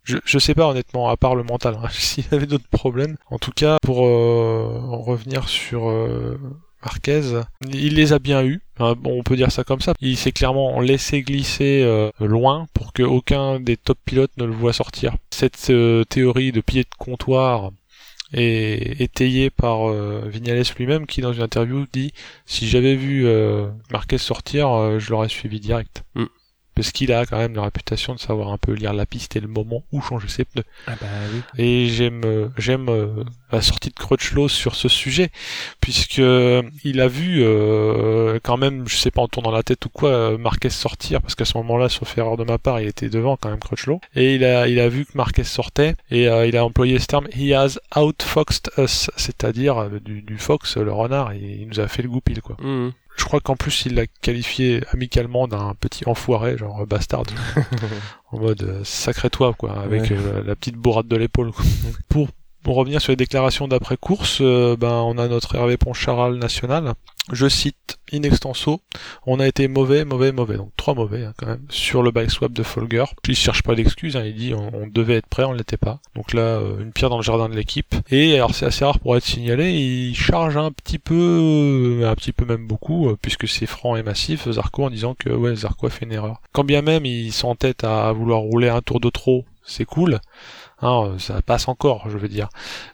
[0.02, 3.16] je, je sais pas honnêtement, à part le mental, hein, s'il avait d'autres problèmes.
[3.30, 6.38] En tout cas, pour euh, en revenir sur euh,
[6.84, 7.22] Marquez,
[7.72, 8.60] il les a bien eus.
[8.78, 9.94] Hein, bon, on peut dire ça comme ça.
[10.02, 14.52] Il s'est clairement laissé glisser euh, loin pour que aucun des top pilotes ne le
[14.52, 15.14] voit sortir.
[15.30, 17.70] Cette euh, théorie de pied de comptoir
[18.34, 22.12] est étayée par euh, Vignales lui-même qui dans une interview dit
[22.46, 26.04] si j'avais vu euh, Marquez sortir, euh, je l'aurais suivi direct.
[26.14, 26.24] Mm.
[26.74, 29.40] Parce qu'il a quand même la réputation de savoir un peu lire la piste et
[29.40, 30.64] le moment où changer ses pneus.
[30.86, 31.40] Ah bah oui.
[31.62, 35.30] Et j'aime euh, j'aime euh, la sortie de Crutchlow sur ce sujet,
[35.80, 39.84] puisque euh, il a vu euh, quand même, je sais pas en tournant la tête
[39.86, 43.08] ou quoi, Marquez sortir, parce qu'à ce moment-là, sauf erreur de ma part, il était
[43.08, 46.46] devant quand même Crutchlow, et il a il a vu que Marquez sortait et euh,
[46.46, 51.32] il a employé ce terme he has outfoxed us, c'est-à-dire du, du fox, le renard,
[51.32, 52.56] et il nous a fait le goupil quoi.
[52.60, 52.92] Mhm.
[53.16, 57.22] Je crois qu'en plus il l'a qualifié amicalement d'un petit enfoiré, genre bastard,
[58.32, 60.12] en mode euh, sacré toi quoi, avec Ouais.
[60.12, 61.52] euh, la petite bourrade de l'épaule.
[61.52, 61.64] quoi.
[62.08, 62.28] Pour,
[62.64, 66.94] pour revenir sur les déclarations d'après course, euh, ben on a notre Hervé Poncharal national.
[67.32, 68.80] Je cite in extenso,
[69.26, 72.30] on a été mauvais, mauvais, mauvais, donc trois mauvais hein, quand même sur le bike
[72.30, 73.04] swap de Folger.
[73.28, 76.00] Il cherche pas d'excuses, hein, il dit on, devait être prêt, on l'était pas.
[76.16, 77.94] Donc là, euh, une pierre dans le jardin de l'équipe.
[78.10, 82.14] Et alors c'est assez rare pour être signalé, il charge un petit peu, euh, un
[82.14, 85.86] petit peu même beaucoup, puisque c'est franc et massif, Zarco en disant que ouais Zarco
[85.86, 86.40] a fait une erreur.
[86.52, 89.84] Quand bien même ils sont en tête à vouloir rouler un tour de trop, c'est
[89.84, 90.20] cool.
[90.82, 92.48] Hein, euh, ça passe encore, je veux dire.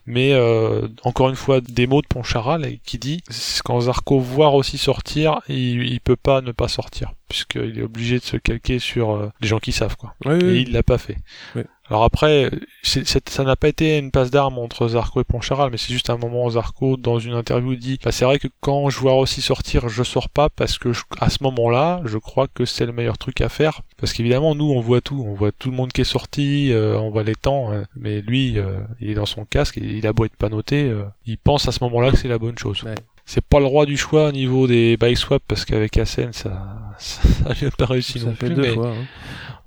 [0.07, 3.23] Mais euh, encore une fois, des mots de Poncharal qui dit
[3.65, 8.19] quand Zarco voit aussi sortir, il, il peut pas ne pas sortir, puisqu'il est obligé
[8.19, 10.15] de se calquer sur euh, les gens qui savent quoi.
[10.25, 10.65] Oui, Et oui.
[10.67, 11.17] il l'a pas fait.
[11.57, 11.63] Oui.
[11.91, 12.49] Alors après,
[12.85, 16.17] ça n'a pas été une passe d'armes entre Zarco et Poncharal, mais c'est juste un
[16.17, 19.43] moment où Zarco, dans une interview, dit bah, c'est vrai que quand je vois aussi
[19.43, 22.93] sortir, je sors pas parce que je- à ce moment-là, je crois que c'est le
[22.93, 23.83] meilleur truc à faire.
[23.99, 26.97] Parce qu'évidemment, nous, on voit tout, on voit tout le monde qui est sorti, euh,
[26.97, 30.07] on voit les temps, euh, mais lui, euh, il est dans son casque, et il
[30.07, 32.57] a beau être pas noté, euh, il pense à ce moment-là que c'est la bonne
[32.57, 32.85] chose.
[32.85, 32.95] Ouais.
[33.27, 36.67] C'est pas le roi du choix au niveau des bike swaps parce qu'avec Asen ça,
[36.99, 38.55] ça, ça lui a pas réussi Ça non fait plus.
[38.57, 38.89] deux mais fois.
[38.91, 39.05] hein.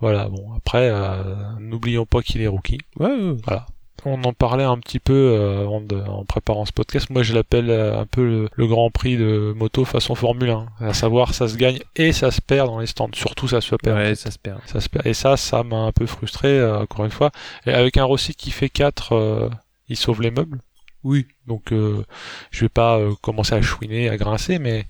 [0.03, 2.79] Voilà, bon, après, euh, n'oublions pas qu'il est rookie.
[2.99, 3.35] Ouais, ouais.
[3.45, 3.65] Voilà.
[4.05, 7.09] On en parlait un petit peu euh, avant de- en préparant ce podcast.
[7.09, 10.65] Moi, je l'appelle euh, un peu le, le Grand Prix de moto façon Formule 1.
[10.81, 13.09] À savoir, ça se gagne et ça se perd dans les stands.
[13.13, 13.97] Surtout, ça se perd.
[13.97, 14.59] Ouais, ça se perd.
[14.65, 15.07] Ça se perd.
[15.07, 17.31] Et ça, ça m'a un peu frustré, euh, encore une fois.
[17.65, 19.49] Et avec un Rossi qui fait 4,
[19.87, 20.59] il sauve les meubles.
[21.05, 21.25] Oui.
[21.47, 22.03] Donc, euh,
[22.51, 24.85] je vais pas euh, commencer à chouiner, à grincer, mais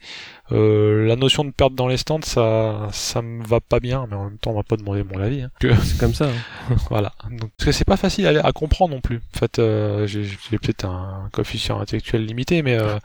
[0.51, 4.06] euh, la notion de perdre dans les stands, ça, ça me va pas bien.
[4.10, 5.41] Mais en même temps, on va pas demander mon avis.
[5.41, 5.49] hein.
[5.62, 6.25] C'est comme ça.
[6.25, 6.75] hein.
[6.89, 7.13] voilà.
[7.32, 9.21] Donc, parce que c'est pas facile à, à comprendre non plus.
[9.36, 10.25] En fait, euh, j'ai
[10.62, 12.97] peut-être un coefficient intellectuel limité, mais euh,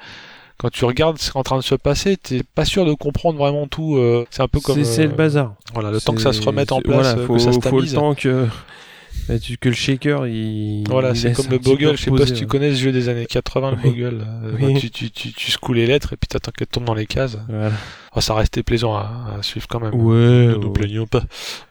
[0.58, 2.92] quand tu regardes ce qui est en train de se passer, t'es pas sûr de
[2.92, 3.96] comprendre vraiment tout.
[3.96, 5.54] euh, c'est un peu comme C'est c'est euh, le bazar.
[5.72, 7.80] voilà, le temps que ça se remette en place, voilà, faut, que ça se faut
[7.80, 8.46] le temps que,
[9.60, 10.84] que le shaker il.
[10.88, 11.96] Voilà, il c'est comme le Bogle.
[11.96, 13.76] Je sais pas si tu connais ce jeu des années 80, le.
[13.76, 14.26] Bogle.
[14.26, 16.94] Euh, bah, tu, tu, tu, tu secoues les lettres et puis t'attends qu'elles tombent dans
[16.94, 17.38] les cases.
[17.48, 17.72] Voilà.
[18.14, 19.94] Oh, ça restait plaisant à, suivre quand même.
[19.94, 20.48] Ouais.
[20.48, 21.22] Ne nous plaignons pas.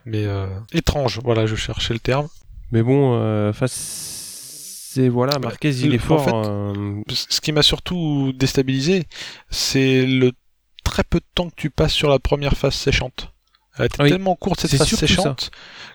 [0.05, 2.27] Mais euh, étrange, voilà, je cherchais le terme.
[2.71, 6.21] Mais bon, euh, c'est voilà, Marquez il est fort.
[6.33, 9.03] en fait, euh, ce qui m'a surtout déstabilisé,
[9.49, 10.31] c'est le
[10.83, 13.33] très peu de temps que tu passes sur la première phase séchante.
[13.79, 14.09] Elle était Oui.
[14.09, 15.51] tellement courte cette phase séchante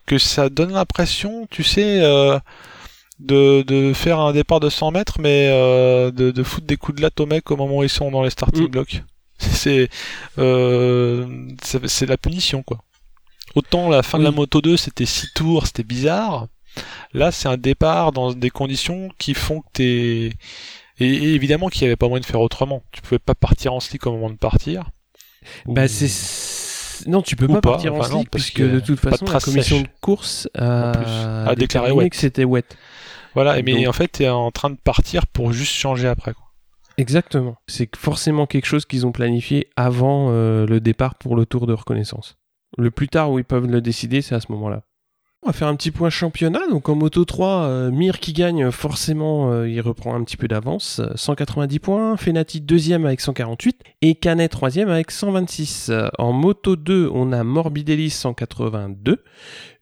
[0.06, 2.38] que ça donne l'impression, tu sais, euh,
[3.18, 6.96] de, de faire un départ de 100 mètres, mais euh, de, de foutre des coups
[6.96, 8.68] de latte aux mecs au moment où ils sont dans les starting Mm.
[8.70, 9.02] blocks.
[9.38, 9.88] C'est
[10.38, 12.78] euh, c'est la punition, quoi.
[13.54, 16.46] Autant la fin de la moto 2, c'était 6 tours, c'était bizarre.
[17.12, 20.32] Là, c'est un départ dans des conditions qui font que t'es...
[21.00, 22.82] Et, et évidemment qu'il n'y avait pas moyen de faire autrement.
[22.92, 24.90] Tu pouvais pas partir en slick au moment de partir.
[25.66, 26.08] Bah Ou- c'est
[27.06, 29.24] non, tu peux pas, pas, partir en enfin slick parce puisque de toute de façon
[29.26, 32.10] la commission de course a, a déclaré wet.
[32.10, 32.64] que c'était wet.
[33.34, 36.34] Voilà, et mais Donc- en fait, t'es en train de partir pour juste changer après.
[36.34, 36.44] Quoi.
[36.98, 37.56] Exactement.
[37.66, 41.72] C'est forcément quelque chose qu'ils ont planifié avant euh, le départ pour le tour de
[41.72, 42.36] reconnaissance.
[42.78, 44.82] Le plus tard où ils peuvent le décider, c'est à ce moment-là.
[45.44, 46.68] On va faire un petit point championnat.
[46.70, 50.46] Donc en Moto 3, euh, Mir qui gagne, forcément, euh, il reprend un petit peu
[50.46, 51.00] d'avance.
[51.00, 52.16] euh, 190 points.
[52.16, 53.80] Fenati deuxième avec 148.
[54.02, 55.88] Et Canet troisième avec 126.
[55.90, 59.24] Euh, En Moto 2, on a Morbidelli 182.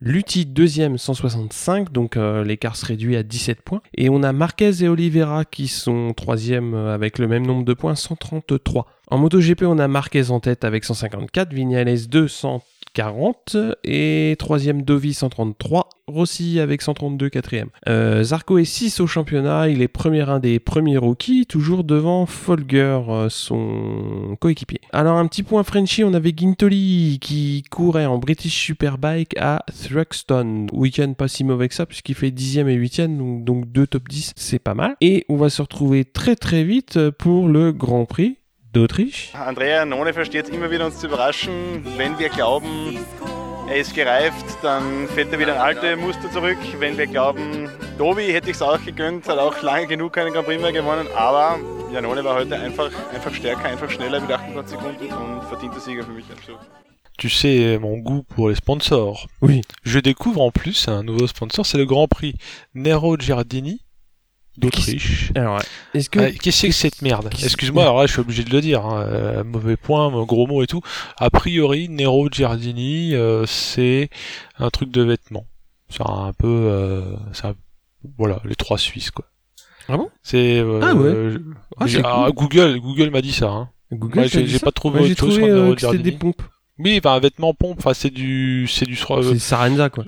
[0.01, 1.92] Lutti deuxième 165.
[1.92, 3.83] Donc euh, l'écart se réduit à 17 points.
[3.94, 7.75] Et on a Marquez et Oliveira qui sont troisième euh, avec le même nombre de
[7.75, 8.87] points, 133.
[9.12, 15.88] En MotoGP, on a Marquez en tête avec 154, Vignales 240 et troisième Dovi 133,
[16.07, 17.70] Rossi avec 132 quatrième.
[17.88, 22.25] Euh, Zarco est 6 au championnat, il est premier un des premiers rookies, toujours devant
[22.25, 24.81] Folger, euh, son coéquipier.
[24.92, 30.68] Alors un petit point Frenchy, on avait Gintoli qui courait en British Superbike à Thruxton.
[30.73, 34.09] Week-end pas si mauvais que ça puisqu'il fait 10e et 8e, donc, donc deux top
[34.09, 34.94] 10, c'est pas mal.
[35.01, 38.37] Et on va se retrouver très très vite pour le Grand Prix
[38.72, 39.35] d'Autriche.
[39.35, 41.85] Andrea None versteht es immer wieder uns zu überraschen.
[41.96, 42.98] Wenn wir glauben,
[43.68, 46.59] er ist gereift, dann fällt er wieder in alte Muster zurück.
[46.78, 50.46] Wenn wir glauben, Dobi hätte ich es auch gegönnt, hat auch lange genug keinen Grand
[50.46, 51.06] Prix mehr gewonnen.
[51.14, 51.59] Aber
[51.92, 56.12] Janone war heute einfach, einfach stärker, einfach schneller mit 28 Sekunden und verdienter Sieger für
[56.12, 56.61] mich absolut.
[57.18, 59.26] Tu sais mon goût pour les sponsors.
[59.42, 59.61] Oui.
[59.85, 62.35] Je découvre en plus un nouveau sponsor, c'est le Grand Prix
[62.72, 63.83] Nero Giardini
[64.61, 65.33] d'Autriche.
[65.35, 65.61] Alors,
[65.94, 66.20] est-ce que...
[66.20, 68.61] Ah, Qu'est-ce que c'est que cette merde Excuse-moi, alors là je suis obligé de le
[68.61, 70.81] dire, hein, euh, mauvais point, gros mot et tout.
[71.18, 74.11] A priori, Nero Giardini, euh, c'est
[74.59, 75.46] un truc de vêtements.
[75.88, 77.55] C'est un peu, euh, un-
[78.16, 79.25] voilà, les trois Suisses quoi.
[79.88, 80.09] Ah bon?
[80.23, 81.09] C'est euh, Ah ouais.
[81.11, 81.38] euh,
[81.79, 82.29] Ah, ah.
[82.33, 83.49] Google, Google m'a dit ça.
[83.51, 83.70] Hein.
[83.92, 86.16] Google, t'as j'ai pas trouvé autre trouvé sur euh, Nero que c'était des Giardini.
[86.18, 86.42] pompes.
[86.79, 90.05] Oui, enfin, un vêtement pompe, enfin c'est du, c'est du, euh, C'est Sarenza, quoi.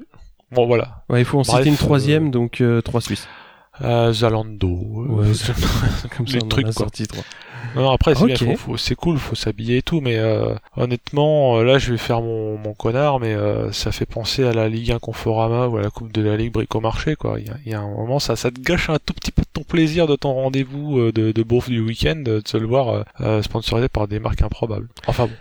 [0.53, 3.27] bon voilà, Ouais, il faut en Bref, citer une euh, troisième, donc euh, trois Suisses.
[3.81, 4.69] Euh, Zalando.
[4.69, 5.53] euh, Ouais, ça-
[6.17, 6.73] comme ça, les trucs, quoi.
[6.73, 7.25] sorti trois.
[7.77, 8.29] Non, après, c'est Ok.
[8.45, 11.93] bien, faut, faut- c'est cool, faut s'habiller et tout, mais euh, honnêtement, euh, là, je
[11.93, 15.69] vais faire mon, mon connard, mais euh, ça fait penser à la Ligue 1 Conforama
[15.69, 17.39] ou à la Coupe de la Ligue Bricomarché, quoi.
[17.41, 19.31] Il y a, il y a un moment, ça, ça te gâche un tout petit
[19.31, 22.67] peu de ton plaisir de ton rendez-vous euh, de, de du week-end, de se le
[22.67, 24.89] voir euh, euh, sponsorisé par des marques improbables.
[25.07, 25.33] Enfin bon.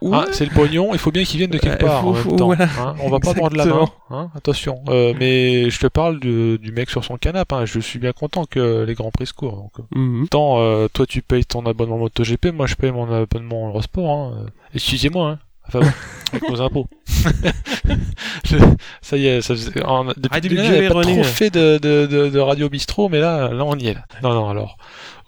[0.00, 0.16] Ouais.
[0.16, 2.12] Hein, c'est le pognon, il faut bien qu'il vienne de quelque Ouais, part faut- en
[2.12, 2.46] même faut- temps.
[2.46, 2.64] voilà.
[2.64, 2.94] hein.
[3.02, 4.80] On va pas prendre la main, hein, attention.
[4.88, 7.64] Euh, mais je te parle de- du mec sur son canapé, hein.
[7.64, 9.56] je suis bien content que les grands prix se courent.
[9.56, 10.28] Donc, euh, Mhm.
[10.28, 14.10] Tant, euh, toi tu payes ton abonnement MotoGP, moi je paye mon abonnement Eurosport.
[14.10, 14.46] Hein.
[14.74, 15.38] Excusez-moi, hein.
[15.68, 15.86] Enfin bon,
[16.32, 16.86] avec nos impôts.
[18.44, 18.56] Je-
[19.00, 22.06] ça y est, ça faisait- en- depuis le début, j'avais pas trop fait de, de,
[22.06, 23.94] de, de Radio Bistrot, mais là, là on y est.
[23.94, 24.04] Là.
[24.22, 24.76] Non, non, alors.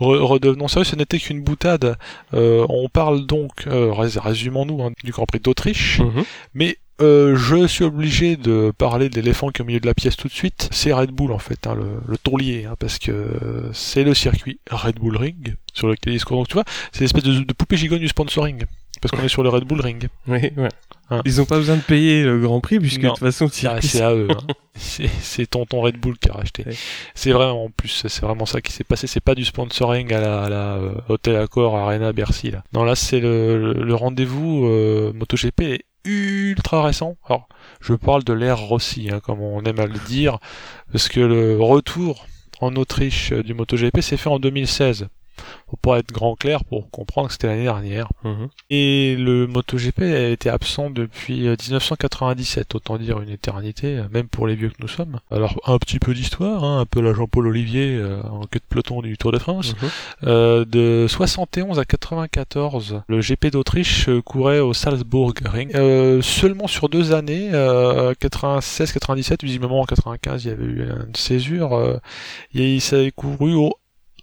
[0.01, 1.97] Re- redevenons sérieux, ce n'était qu'une boutade.
[2.35, 6.01] Euh, on parle donc, euh, rés- résumons-nous, hein, du Grand Prix d'Autriche.
[6.01, 6.25] Mhm.
[6.55, 9.95] Mais euh, je suis obligé de parler de l'éléphant qui est au milieu de la
[9.95, 10.69] pièce tout de suite.
[10.71, 14.13] C'est Red Bull en fait, hein, le, le taulier, hein, parce que euh, c'est le
[14.15, 16.39] circuit Red Bull Ring sur lequel il se court.
[16.39, 18.65] Donc tu vois, c'est l'espèce de, de poupée gigogne du sponsoring,
[19.01, 20.09] parce qu'on est sur le Red Bull Ring.
[20.27, 20.69] Oui, ouais.
[21.11, 21.23] Hein.
[21.25, 24.13] Ils ont pas besoin de payer le Grand Prix puisque de toute façon, c'est à
[24.13, 24.29] eux.
[24.31, 24.55] hein.
[24.75, 26.65] C'est tonton Red Bull qui a racheté.
[26.67, 26.75] Ouais.
[27.15, 29.07] C'est vraiment en plus, c'est vraiment ça qui s'est passé.
[29.07, 32.65] C'est pas du sponsoring à la, à la euh, Accor, Arena, Bercy là.
[32.73, 37.17] Non là c'est le, le, le rendez-vous euh, MotoGP est ultra récent.
[37.29, 37.49] Alors
[37.81, 40.39] je parle de l'ère Rossi, hein, comme on aime à le dire,
[40.91, 42.27] parce que le retour
[42.61, 45.09] en Autriche euh, du MotoGP s'est fait en 2016.
[45.69, 48.09] Faut pas être grand clair pour comprendre que c'était l'année dernière.
[48.25, 48.49] Mhm.
[48.71, 54.29] Et le MotoGP a été absent depuis euh, 1997, autant dire une éternité, euh, même
[54.29, 55.19] pour les vieux que nous sommes.
[55.31, 58.65] Alors un petit peu d'histoire, hein, un peu la Jean-Paul Olivier euh, en queue de
[58.69, 59.75] peloton du Tour de France.
[59.83, 59.89] Mhm.
[60.25, 65.75] Euh, de 71 à 94, le GP d'Autriche euh, courait au Salzburg Ring.
[65.75, 71.15] Euh, seulement sur deux années, euh, 96-97, visiblement en 95 il y avait eu une
[71.15, 71.99] césure, euh,
[72.55, 73.75] et il s'est couru au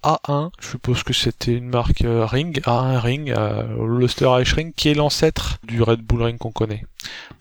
[0.03, 3.63] A1, je suppose que c'était une marque euh, Ring, A1 Ring, euh,
[4.55, 6.85] Ring, qui est l'ancêtre du Red Bull Ring qu'on connaît.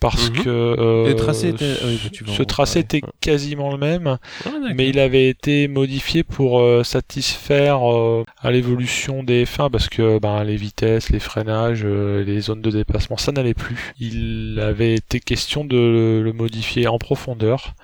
[0.00, 0.42] Parce Mhm.
[0.42, 4.18] que euh, Le tracé était- oui, bah, tu vas ce tracé était quasiment le même,
[4.44, 9.88] Ah, mais il avait été modifié pour euh, satisfaire euh, à l'évolution des F1 parce
[9.88, 13.94] que ben, les vitesses, les freinages, euh, les zones de déplacement, ça n'allait plus.
[14.00, 17.74] Il avait été question de le modifier en profondeur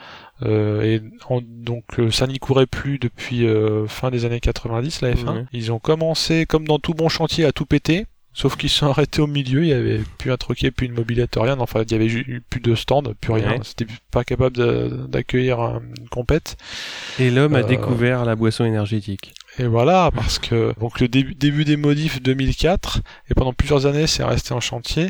[0.44, 5.00] Euh, et en- donc euh, ça n'y courait plus depuis euh, fin des années 90
[5.02, 5.34] la F1.
[5.34, 5.44] Ouais.
[5.52, 8.06] Ils ont commencé comme dans tout bon chantier à tout péter.
[8.40, 11.34] Sauf qu'ils sont arrêtés au milieu, il y avait plus un troquet, plus une mobilette,
[11.36, 11.58] rien.
[11.58, 13.50] Enfin, il y avait plus de stand, plus rien.
[13.50, 13.60] Ouais.
[13.64, 15.58] C'était pas capable d'accueillir
[15.98, 16.56] une compète.
[17.18, 19.34] Et l'homme a Euh, découvert la boisson énergétique.
[19.58, 24.06] Et voilà, parce que donc le début, début des modifs 2004 et pendant plusieurs années
[24.06, 25.08] c'est resté en chantier.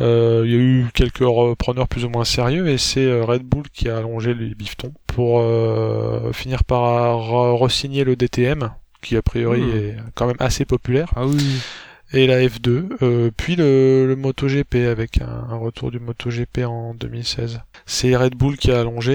[0.00, 3.42] Euh, il y a eu quelques repreneurs plus ou moins sérieux et c'est euh, Red
[3.44, 6.82] Bull qui a allongé les bifetons pour euh, finir par
[7.20, 8.70] re- re-signer le DTM
[9.00, 9.76] qui a priori Hmm.
[9.76, 11.38] est quand même assez populaire Ah oui.
[12.14, 16.94] Et la F2 euh, puis le, le MotoGP avec un, un retour du MotoGP en
[16.94, 17.60] 2016.
[17.86, 19.14] C'est Red Bull qui a allongé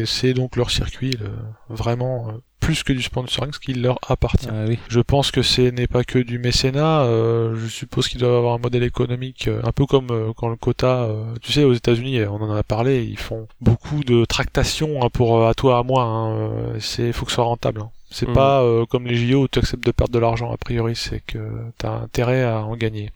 [0.00, 1.30] et c'est donc leur circuit le-
[1.74, 4.46] vraiment euh, plus que du sponsoring ce qui leur appartient.
[4.50, 4.78] Ah oui.
[4.88, 7.02] Je pense que ce n'est pas que du mécénat.
[7.04, 10.48] euh, je suppose qu'ils doivent avoir un modèle économique euh, un peu comme euh, quand
[10.48, 11.04] le quota.
[11.04, 15.08] euh, tu sais, aux États-Unis, on en a parlé, ils font beaucoup de tractations hein,
[15.10, 16.02] pour à toi à moi.
[16.04, 16.50] Hein,
[16.80, 17.80] c'est faut que ce soit rentable.
[17.80, 17.90] hein.
[18.10, 18.34] C'est Mhm.
[18.34, 20.52] pas euh, comme les JO où tu acceptes de perdre de l'argent.
[20.52, 21.38] A priori, c'est que
[21.78, 23.10] t'as intérêt à en gagner.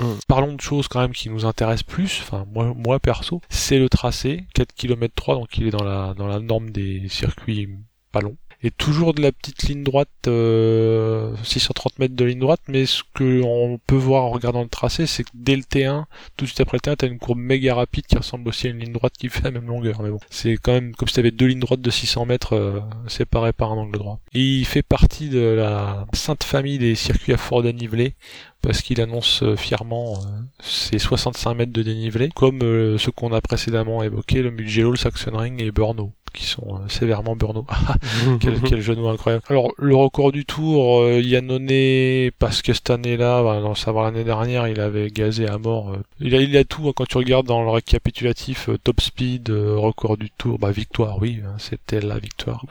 [0.00, 0.18] Mhm.
[0.28, 2.20] Parlons de choses quand même qui nous intéressent plus.
[2.22, 6.14] Enfin, moi, moi perso, c'est le tracé, 4 km 3, donc il est dans la
[6.14, 7.68] dans la norme des circuits
[8.12, 12.60] pas longs et toujours de la petite ligne droite, euh, 630 mètres de ligne droite,
[12.68, 16.04] mais ce que on peut voir en regardant le tracé, c'est que dès le T1,
[16.36, 18.70] tout de suite après le T1, t'as une courbe méga rapide qui ressemble aussi à
[18.70, 20.02] une ligne droite qui fait la même longueur.
[20.02, 22.80] Mais bon, c'est quand même comme si t'avais deux lignes droites de 600 mètres euh,
[23.08, 24.20] séparées par un angle droit.
[24.34, 28.14] Il fait partie de la sainte famille des circuits à fort dénivelé,
[28.60, 30.26] parce qu'il annonce euh, fièrement euh,
[30.62, 32.60] ses 65 mètres de dénivelé, comme
[32.98, 37.36] ceux qu'on a précédemment évoqués, le Mugello, le Sachsenring et Brno, qui sont euh, sévèrement
[37.36, 37.66] Brno.
[38.40, 39.44] quel, quel jeu de mots incroyable.
[39.48, 44.24] Alors, le record du tour, euh, Yannone, parce que cette année-là, bah, non, savoir l'année
[44.24, 45.90] dernière, il avait gazé à mort.
[45.90, 45.96] euh.
[46.20, 49.50] Il, a, il a tout, hein, quand tu regardes dans le récapitulatif, euh, top speed,
[49.50, 52.64] record du tour, bah victoire, oui, hein, c'était la victoire.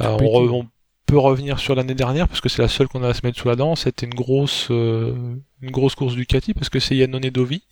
[0.00, 0.54] On, re- petit.
[0.54, 0.66] on
[1.06, 3.38] peut revenir sur l'année dernière, parce que c'est la seule qu'on a à se mettre
[3.38, 5.40] sous la dent, c'était une grosse, une
[5.70, 7.62] grosse course Ducati, parce que c'est Yannone Dovi,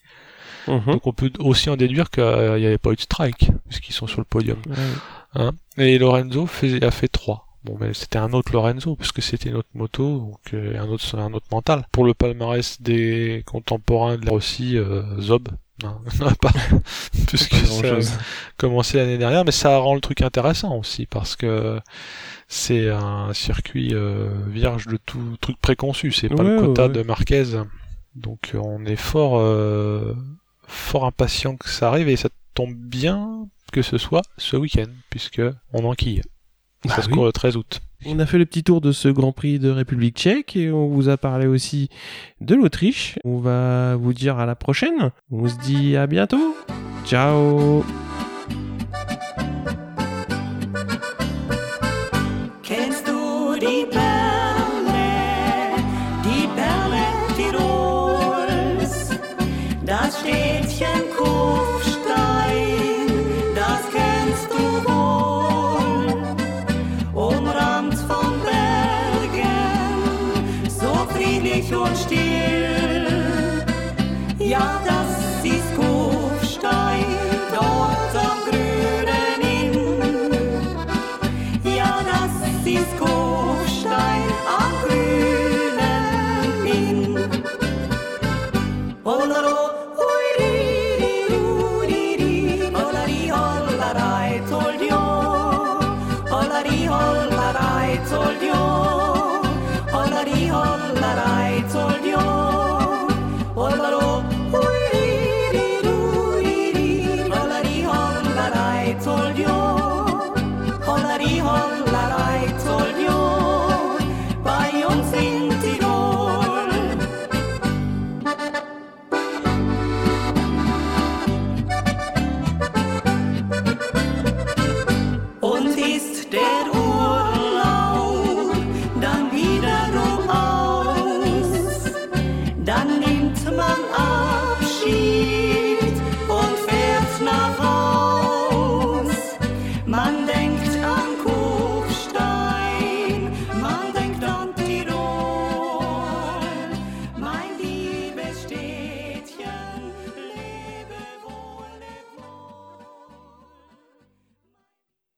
[0.68, 0.92] Mhm.
[0.92, 4.06] donc on peut aussi en déduire qu'il n'y avait pas eu de strike, puisqu'ils sont
[4.06, 4.58] sur le podium.
[4.68, 4.74] Ouais.
[5.34, 7.46] Hein et Lorenzo fait, a fait 3.
[7.64, 10.88] Bon, mais c'était un autre Lorenzo, parce que c'était une autre moto, donc euh, un
[10.88, 11.84] autre un autre mental.
[11.92, 15.48] Pour le palmarès des contemporains de la Russie, euh, Zob,
[15.82, 16.52] non, non, pas,
[17.26, 18.20] puisque Pas ça a
[18.56, 21.80] commencé l'année dernière, mais ça rend le truc intéressant aussi, parce que
[22.48, 26.92] c'est un circuit euh, vierge de tout truc préconçu, c'est pas le quota ouais.
[26.92, 27.44] de Marquez.
[28.14, 30.16] Donc euh, on est fort, euh,
[30.66, 35.42] fort impatient que ça arrive, et ça tombe bien que ce soit ce week-end, puisque
[35.72, 36.22] on enquille.
[36.84, 37.14] Bah ça se oui.
[37.14, 37.80] court le 13 août.
[38.06, 40.88] On a fait le petit tour de ce Grand Prix de République tchèque et on
[40.88, 41.90] vous a parlé aussi
[42.40, 43.18] de l'Autriche.
[43.24, 45.10] On va vous dire à la prochaine.
[45.30, 46.56] On se dit à bientôt.
[47.04, 47.84] Ciao
[52.62, 54.09] Kennst du die Perle,
[82.62, 83.49] Francisco.